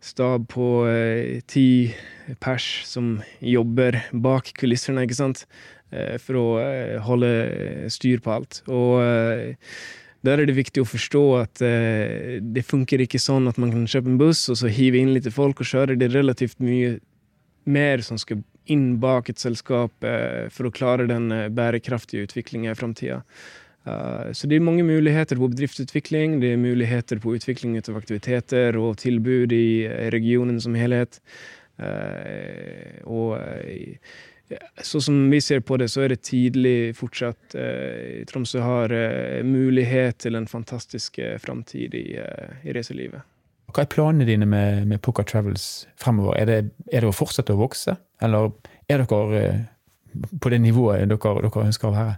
stab 0.07 0.47
på 0.53 0.87
eh, 0.89 1.43
ti 1.51 1.93
pers 2.43 2.67
som 2.87 3.17
jobber 3.45 3.99
bak 4.13 4.53
kulissene, 4.59 5.05
ikke 5.07 5.19
sant, 5.19 5.45
eh, 5.91 6.17
for 6.23 6.41
å 6.41 6.47
eh, 6.63 6.97
holde 7.05 7.31
styr 7.93 8.23
på 8.25 8.35
alt. 8.37 8.63
Og 8.71 9.01
eh, 9.03 9.71
der 10.27 10.43
er 10.43 10.49
det 10.49 10.57
viktig 10.57 10.83
å 10.83 10.89
forstå 10.89 11.25
at 11.41 11.63
eh, 11.65 12.39
det 12.43 12.67
funker 12.67 13.03
ikke 13.05 13.21
sånn 13.23 13.51
at 13.51 13.61
man 13.63 13.75
kan 13.75 13.87
kjøpe 13.91 14.11
en 14.13 14.21
buss 14.21 14.47
og 14.53 14.61
så 14.63 14.73
hive 14.73 15.03
inn 15.03 15.15
litt 15.15 15.29
folk 15.35 15.63
og 15.63 15.71
kjøre. 15.71 15.99
Det 15.99 16.11
er 16.11 16.19
relativt 16.21 16.59
mye 16.63 16.97
mer 17.67 18.03
som 18.07 18.19
skal 18.19 18.43
inn 18.71 18.97
bak 19.03 19.31
et 19.31 19.43
selskap 19.43 20.07
eh, 20.07 20.47
for 20.55 20.69
å 20.69 20.75
klare 20.75 21.07
den 21.11 21.31
bærekraftige 21.55 22.27
utviklinga 22.27 22.75
i 22.75 22.79
framtida. 22.79 23.23
Uh, 23.87 24.33
så 24.35 24.49
det 24.51 24.59
er 24.59 24.67
mange 24.67 24.83
muligheter 24.83 25.39
på 25.39 25.49
bedriftsutvikling, 25.53 26.41
det 26.43 26.53
er 26.53 26.63
muligheter 26.63 27.21
på 27.23 27.37
utvikling 27.39 27.77
av 27.79 27.99
aktiviteter 28.01 28.79
og 28.81 28.97
tilbud 28.99 29.55
i 29.55 29.87
eh, 29.87 30.09
regionen 30.15 30.59
som 30.63 30.75
helhet. 30.75 31.21
Uh, 31.79 32.99
og 33.07 33.39
så 34.83 35.01
som 35.03 35.17
vi 35.31 35.41
ser 35.43 35.63
på 35.67 35.79
det, 35.79 35.89
så 35.91 36.05
er 36.05 36.15
det 36.15 36.23
tidlig 36.23 36.95
fortsatt. 36.95 37.57
Tromsø 38.31 38.61
har 38.63 38.93
mulighet 39.43 40.21
til 40.23 40.39
en 40.39 40.47
fantastisk 40.47 41.19
framtid 41.43 41.97
i, 41.99 42.05
i 42.15 42.75
reiselivet. 42.77 43.27
Hva 43.75 43.83
er 43.83 43.91
planene 43.91 44.29
dine 44.29 44.47
med, 44.47 44.87
med 44.87 45.03
Poker 45.03 45.27
Travels 45.27 45.89
fremover? 45.99 46.39
Er 46.39 46.47
det, 46.47 46.59
er 46.93 47.03
det, 47.03 47.11
å 47.11 47.17
fortsette 47.17 47.57
å 47.57 47.59
vokse, 47.59 47.97
eller 48.23 48.55
er 48.87 49.03
dere 49.03 49.51
på 50.39 50.55
det 50.55 50.63
nivået 50.63 51.11
dere, 51.11 51.35
dere 51.43 51.67
ønsker 51.67 51.91
å 51.91 51.97
være? 51.97 52.15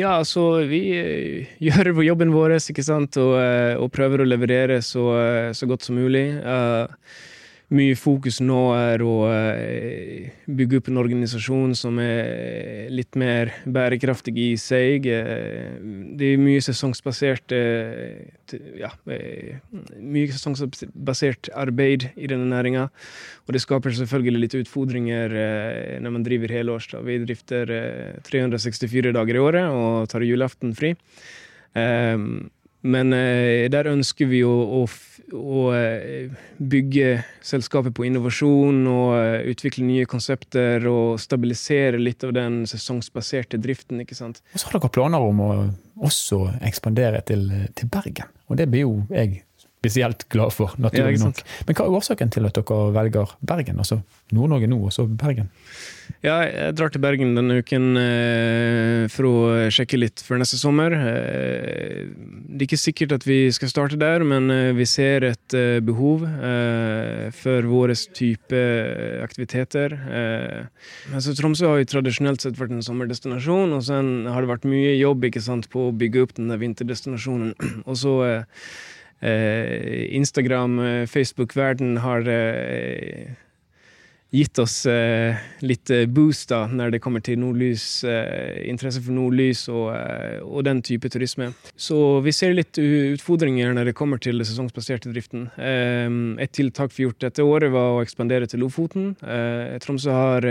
Ja, 0.00 0.14
altså 0.16 0.62
vi 0.68 0.80
eh, 0.96 1.52
gjør 1.66 1.92
jobben 2.06 2.32
vår 2.32 2.56
ikke 2.58 2.84
sant? 2.86 3.18
Og, 3.20 3.36
eh, 3.40 3.74
og 3.76 3.92
prøver 3.92 4.22
å 4.22 4.28
leverere 4.28 4.80
så, 4.84 5.08
eh, 5.18 5.50
så 5.56 5.68
godt 5.68 5.84
som 5.88 6.00
mulig. 6.00 6.26
Uh, 6.40 6.88
mye 7.72 7.96
fokus 7.98 8.38
nå 8.44 8.60
er 8.76 9.02
å 9.04 9.14
uh, 9.26 10.28
bygge 10.46 10.78
opp 10.80 10.90
en 10.90 11.00
organisasjon 11.00 11.74
som 11.78 11.98
er 12.02 12.90
litt 12.92 13.16
mer 13.18 13.52
bærekraftig 13.64 14.34
i 14.40 14.48
seg. 14.60 15.08
Uh, 15.08 15.76
det 16.18 16.32
er 16.34 16.42
mye 16.42 16.62
sesongsbasert 16.64 17.54
ja, 18.78 18.90
mye 19.08 20.28
sesongsbasert 20.32 21.52
arbeid 21.56 22.10
i 22.14 22.30
denne 22.30 22.50
næringa. 22.52 22.88
Og 23.46 23.56
det 23.56 23.62
skaper 23.64 23.94
selvfølgelig 23.96 24.44
litt 24.44 24.58
utfordringer 24.62 25.36
når 26.04 26.14
man 26.14 26.26
driver 26.26 26.52
helårs. 26.52 26.90
Vi 27.06 27.20
drifter 27.24 27.72
364 28.28 29.14
dager 29.16 29.38
i 29.38 29.42
året 29.42 29.72
og 29.72 30.10
tar 30.12 30.24
julaften 30.26 30.76
fri. 30.78 30.92
Men 32.82 33.14
eh, 33.14 33.70
der 33.70 33.90
ønsker 33.92 34.26
vi 34.30 34.40
å, 34.42 34.50
å, 34.50 34.82
å, 35.32 35.72
eh, 35.76 36.30
bygge 36.58 37.24
selskapet 37.44 37.94
på 37.96 38.06
innovasjon 38.08 38.82
og 38.90 39.14
eh, 39.18 39.46
utvikle 39.52 39.86
nye 39.86 40.08
konsepter 40.08 40.84
og 40.90 41.20
stabilisere 41.22 42.00
litt 42.00 42.24
av 42.24 42.34
den 42.36 42.62
sesongsbaserte 42.70 43.60
driften. 43.62 44.02
ikke 44.04 44.18
sant? 44.18 44.42
Og 44.52 44.60
så 44.60 44.68
har 44.68 44.78
dere 44.78 44.92
planer 44.92 45.24
om 45.24 45.40
å 45.44 45.52
også 46.02 46.44
ekspandere 46.64 47.22
til, 47.26 47.48
til 47.76 47.90
Bergen, 47.92 48.30
og 48.48 48.58
det 48.60 48.68
blir 48.72 48.86
jo 48.86 48.94
jeg 49.12 49.42
spesielt 49.82 50.28
glad 50.30 50.54
for, 50.54 50.70
naturlig 50.78 51.18
ja, 51.18 51.26
nok. 51.26 51.42
Men 51.66 51.76
hva 51.76 51.88
er 51.88 51.96
årsaken 51.98 52.30
til 52.30 52.46
at 52.46 52.54
dere 52.54 52.84
velger 52.94 53.34
Bergen? 53.42 53.80
Altså 53.82 53.98
Nord-Norge 54.30 54.70
nå, 54.70 54.78
og 54.86 54.94
så 54.94 55.08
Bergen? 55.10 55.50
Ja, 56.22 56.36
jeg 56.46 56.76
drar 56.78 56.92
til 56.92 57.02
Bergen 57.02 57.32
denne 57.34 57.56
uken 57.62 57.98
eh, 57.98 59.08
for 59.10 59.26
å 59.26 59.34
sjekke 59.74 59.98
litt 59.98 60.22
før 60.22 60.38
neste 60.38 60.58
sommer. 60.60 60.94
Eh, 60.94 62.04
det 62.52 62.60
er 62.60 62.66
ikke 62.68 62.78
sikkert 62.78 63.16
at 63.16 63.26
vi 63.26 63.40
skal 63.54 63.72
starte 63.72 63.98
der, 63.98 64.22
men 64.26 64.46
eh, 64.54 64.70
vi 64.76 64.86
ser 64.86 65.26
et 65.26 65.56
eh, 65.58 65.80
behov 65.82 66.22
eh, 66.28 67.26
for 67.34 67.66
våre 67.66 67.96
type 68.14 68.62
aktiviteter. 69.24 69.96
Altså, 71.10 71.34
Tromsø 71.38 71.72
har 71.72 71.82
jo 71.82 71.90
tradisjonelt 71.96 72.44
sett 72.44 72.60
vært 72.60 72.76
en 72.76 72.86
sommerdestinasjon, 72.86 73.74
og 73.74 73.82
så 73.82 73.98
har 73.98 74.44
det 74.44 74.52
vært 74.52 74.70
mye 74.70 74.94
jobb 75.00 75.26
sant, 75.42 75.68
på 75.72 75.88
å 75.88 75.94
bygge 75.96 76.22
opp 76.22 76.38
denne 76.38 76.60
vinterdestinasjonen. 76.60 77.56
og 77.88 77.98
så 77.98 78.16
Eh, 78.22 78.44
Instagram, 79.22 80.78
eh, 80.78 81.06
Facebook-verden 81.06 81.96
har 82.02 82.26
eh, 82.28 83.30
gitt 84.32 84.58
oss 84.62 84.86
eh, 84.88 85.36
litt 85.60 85.90
eh, 85.92 86.06
boost 86.08 86.48
da, 86.48 86.64
når 86.64 86.94
det 86.94 87.00
kommer 87.04 87.20
til 87.24 87.36
nordlys, 87.42 87.84
eh, 88.08 88.62
interesse 88.70 89.02
for 89.04 89.12
nordlys 89.12 89.66
og, 89.68 89.90
eh, 89.92 90.38
og, 90.40 90.62
den 90.64 90.80
type 90.84 91.10
turisme. 91.12 91.50
Så 91.76 91.98
vi 92.24 92.32
ser 92.32 92.54
litt 92.56 92.80
utfordringer 92.80 93.74
når 93.76 93.90
det 93.90 93.96
kommer 93.98 94.22
til 94.22 94.40
sesongsbaserte 94.40 95.12
driften. 95.12 95.50
Eh, 95.60 96.08
et 96.42 96.54
tiltak 96.56 96.96
vi 96.96 97.04
gjort 97.04 97.20
dette 97.26 97.44
året, 97.44 97.74
var 97.74 97.98
å 97.98 98.00
ekspandere 98.04 98.48
til 98.48 98.64
Lofoten. 98.64 99.12
Eh, 99.20 99.76
Tromsø 99.84 100.16
har 100.16 100.48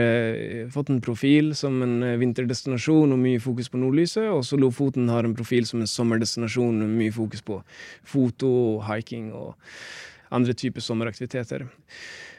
fått 0.71 0.91
en 0.93 1.01
profil 1.01 1.55
som 1.57 1.81
en 1.81 1.97
vinterdestinasjon 2.21 3.15
og 3.15 3.21
mye 3.21 3.41
fokus 3.41 3.71
på 3.71 3.81
nordlyset, 3.81 4.29
og 4.29 4.45
så 4.45 4.61
Lofoten 4.61 5.09
har 5.09 5.25
en 5.25 5.37
profil 5.37 5.65
som 5.65 5.81
en 5.81 5.89
sommerdestinasjon 5.89 6.85
og 6.85 6.97
mye 7.01 7.13
fokus 7.15 7.41
på 7.45 7.63
foto, 8.05 8.51
hiking 8.85 9.31
og 9.33 9.55
andre 10.31 10.53
typer 10.53 10.83
sommeraktiviteter. 10.85 11.65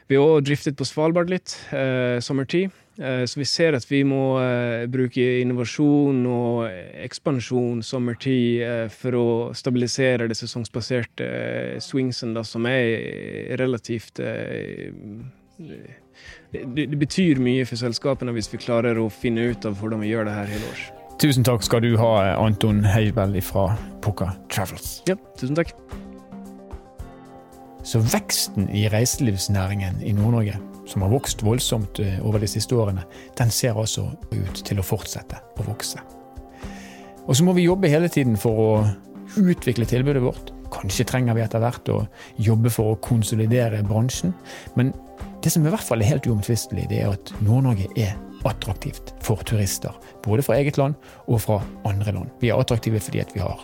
Vi 0.09 0.17
har 0.19 0.37
òg 0.37 0.47
driftet 0.47 0.77
på 0.77 0.87
Svalbard 0.87 1.31
litt 1.31 1.55
eh, 1.71 2.19
sommertid. 2.23 2.73
Eh, 3.01 3.23
så 3.25 3.39
vi 3.39 3.45
ser 3.49 3.73
at 3.73 3.87
vi 3.89 4.03
må 4.05 4.37
eh, 4.41 4.85
bruke 4.91 5.23
innovasjon 5.41 6.19
og 6.29 6.67
ekspansjon 7.01 7.81
sommertid 7.85 8.61
eh, 8.67 8.85
for 8.93 9.17
å 9.17 9.27
stabilisere 9.57 10.27
det 10.29 10.37
sesongsbaserte 10.37 11.29
eh, 11.29 11.79
swingsen, 11.81 12.35
da, 12.37 12.43
som 12.45 12.67
er 12.69 13.57
relativt 13.61 14.21
eh, 14.21 14.91
det, 16.53 16.67
det, 16.75 16.99
betyr 16.99 17.41
mye 17.41 17.65
for 17.65 17.79
selskapene 17.81 18.35
hvis 18.35 18.51
vi 18.53 18.61
klarer 18.61 18.99
å 19.01 19.09
finne 19.09 19.49
ut 19.53 19.65
av 19.65 19.79
hvordan 19.79 20.03
vi 20.03 20.13
gjør 20.13 20.29
det 20.29 20.37
her 20.37 20.53
hele 20.53 20.69
års. 20.73 20.85
Tusen 21.21 21.45
takk 21.45 21.65
skal 21.65 21.81
du 21.85 21.93
ha, 21.97 22.13
Anton 22.35 22.83
Heivel 22.85 23.37
fra 23.45 23.71
Pukka 24.05 24.33
Travels. 24.53 24.99
Ja, 25.09 25.17
tusen 25.39 25.57
takk. 25.57 25.73
Så 27.83 27.99
veksten 27.99 28.69
i 28.71 28.85
reiselivsnæringen 28.87 29.99
i 30.03 30.13
Nord-Norge, 30.15 30.55
som 30.87 31.03
har 31.03 31.11
vokst 31.11 31.43
voldsomt 31.43 31.99
eh, 31.99 32.19
over 32.23 32.39
de 32.39 32.47
siste 32.47 32.75
årene, 32.79 33.03
den 33.37 33.51
ser 33.51 33.75
altså 33.79 34.07
ut 34.31 34.61
til 34.63 34.79
å 34.79 34.85
fortsette 34.87 35.39
å 35.59 35.65
vokse. 35.67 35.99
Og 37.27 37.35
så 37.35 37.43
må 37.43 37.55
vi 37.55 37.67
jobbe 37.67 37.91
hele 37.91 38.09
tiden 38.11 38.35
for 38.39 38.59
å 38.59 38.69
utvikle 39.39 39.87
tilbudet 39.87 40.23
vårt. 40.23 40.51
Kanskje 40.73 41.05
trenger 41.07 41.35
vi 41.37 41.43
etter 41.43 41.61
hvert 41.63 41.91
å 41.91 41.99
jobbe 42.41 42.71
for 42.73 42.93
å 42.93 42.99
konsolidere 43.03 43.83
bransjen. 43.87 44.33
Men 44.79 44.91
det 45.43 45.51
som 45.51 45.65
i 45.65 45.71
hvert 45.71 45.83
fall 45.83 46.01
er 46.01 46.13
helt 46.13 46.27
uomtvistelig, 46.29 46.85
det 46.89 47.01
er 47.03 47.11
at 47.11 47.33
Nord-Norge 47.43 47.89
er 47.99 48.13
attraktivt 48.47 49.13
for 49.23 49.43
turister. 49.47 49.91
Både 50.23 50.43
fra 50.43 50.55
eget 50.59 50.77
land 50.77 50.95
og 51.27 51.41
fra 51.41 51.61
andre 51.87 52.11
land. 52.11 52.31
Vi 52.41 52.49
er 52.49 52.59
attraktive 52.59 52.99
fordi 52.99 53.19
at 53.19 53.31
vi 53.35 53.39
har 53.39 53.63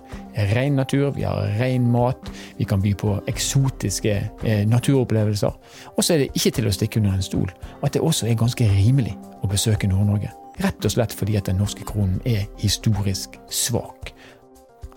ren 0.54 0.76
natur, 0.80 1.12
vi 1.16 1.24
har 1.28 1.52
ren 1.60 1.90
mat, 1.92 2.32
vi 2.58 2.68
kan 2.68 2.82
by 2.82 2.94
på 3.00 3.16
eksotiske 3.28 4.16
eh, 4.44 4.68
naturopplevelser. 4.68 5.58
Og 5.96 6.04
så 6.04 6.14
er 6.14 6.24
det 6.24 6.32
ikke 6.34 6.52
til 6.58 6.70
å 6.70 6.76
stikke 6.76 7.00
under 7.00 7.16
en 7.18 7.26
stol 7.26 7.52
at 7.84 7.96
det 7.96 8.04
også 8.04 8.28
er 8.28 8.40
ganske 8.40 8.70
rimelig 8.76 9.16
å 9.44 9.52
besøke 9.52 9.88
Nord-Norge. 9.88 10.32
Rett 10.64 10.86
og 10.86 10.96
slett 10.96 11.16
fordi 11.16 11.38
at 11.40 11.48
den 11.48 11.60
norske 11.60 11.88
kronen 11.88 12.20
er 12.28 12.48
historisk 12.60 13.40
svak. 13.48 14.12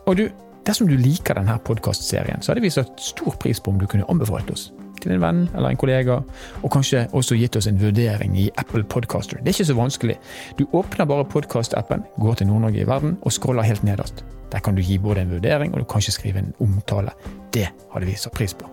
Og 0.06 0.18
du, 0.18 0.28
dersom 0.66 0.90
du 0.90 0.96
liker 0.98 1.38
denne 1.38 1.58
podkastserien, 1.62 2.42
så 2.42 2.52
hadde 2.52 2.64
vi 2.66 2.74
satt 2.74 2.98
stor 3.02 3.38
pris 3.38 3.62
på 3.62 3.70
om 3.70 3.78
du 3.78 3.86
kunne 3.86 4.08
anbefalt 4.10 4.50
oss 4.50 4.72
til 5.02 5.14
en 5.14 5.22
venn 5.22 5.42
eller 5.52 5.72
en 5.72 5.80
kollega, 5.80 6.20
og 6.62 6.72
kanskje 6.72 7.06
også 7.12 7.38
gitt 7.40 7.58
oss 7.58 7.68
en 7.70 7.80
vurdering 7.80 8.36
i 8.38 8.48
Apple 8.60 8.84
Podcaster. 8.84 9.40
Det 9.40 9.52
er 9.52 9.56
ikke 9.56 9.70
så 9.72 9.78
vanskelig. 9.78 10.18
Du 10.58 10.66
åpner 10.72 11.08
bare 11.08 11.28
podkast-appen, 11.28 12.06
går 12.22 12.40
til 12.40 12.50
Nord-Norge 12.50 12.84
i 12.84 12.88
verden 12.88 13.18
og 13.22 13.34
scroller 13.34 13.66
helt 13.66 13.84
nederst. 13.86 14.24
Der 14.52 14.60
kan 14.60 14.76
du 14.76 14.82
gi 14.84 14.98
både 14.98 15.24
en 15.24 15.32
vurdering 15.32 15.72
og 15.72 15.80
du 15.80 15.88
kan 15.88 16.02
ikke 16.04 16.18
skrive 16.18 16.42
en 16.42 16.54
omtale. 16.60 17.14
Det 17.54 17.68
hadde 17.92 18.06
vi 18.06 18.16
satt 18.16 18.36
pris 18.36 18.54
på. 18.54 18.68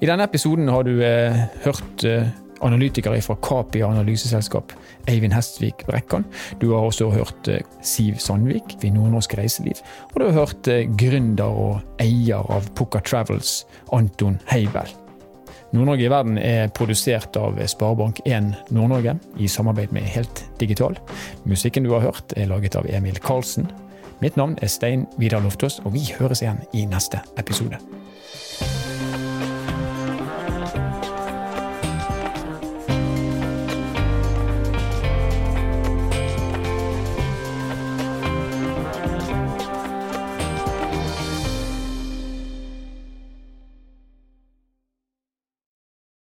I 0.00 0.08
denne 0.08 0.24
episoden 0.24 0.68
har 0.72 0.82
du 0.82 0.94
eh, 1.04 1.42
hørt 1.64 2.04
eh, 2.08 2.30
analytikere 2.64 3.20
fra 3.24 3.36
Capia 3.42 3.88
analyseselskap, 3.88 4.72
Eivind 5.08 5.34
Hestvik 5.34 5.84
Brekkan. 5.88 6.24
Du 6.60 6.70
har 6.72 6.86
også 6.86 7.10
hørt 7.12 7.48
eh, 7.48 7.64
Siv 7.82 8.20
Sandvik 8.20 8.76
ved 8.82 8.96
Nordnorsk 8.96 9.36
Reiseliv. 9.38 9.80
Og 10.12 10.20
du 10.20 10.26
har 10.28 10.38
hørt 10.40 10.72
eh, 10.72 10.88
gründer 10.88 11.52
og 11.52 12.02
eier 12.02 12.44
av 12.52 12.68
Pukka 12.76 13.04
Travels, 13.04 13.64
Anton 13.92 14.40
Heibel. 14.52 14.99
Nord-Norge 15.70 16.02
i 16.02 16.10
verden 16.10 16.38
er 16.42 16.72
produsert 16.74 17.36
av 17.38 17.60
Sparebank1 17.62 18.50
Nord-Norge 18.74 19.14
i 19.38 19.48
samarbeid 19.48 19.94
med 19.94 20.08
Helt 20.10 20.44
Digital. 20.58 20.98
Musikken 21.46 21.86
du 21.86 21.92
har 21.94 22.02
hørt 22.08 22.34
er 22.36 22.50
laget 22.50 22.78
av 22.80 22.90
Emil 22.90 23.22
Karlsen. 23.22 23.70
Mitt 24.20 24.36
navn 24.36 24.58
er 24.60 24.72
Stein 24.72 25.06
Vidar 25.18 25.44
Loftaas, 25.44 25.78
og 25.84 25.94
vi 25.94 26.04
høres 26.18 26.42
igjen 26.42 26.60
i 26.74 26.84
neste 26.90 27.22
episode. 27.38 27.78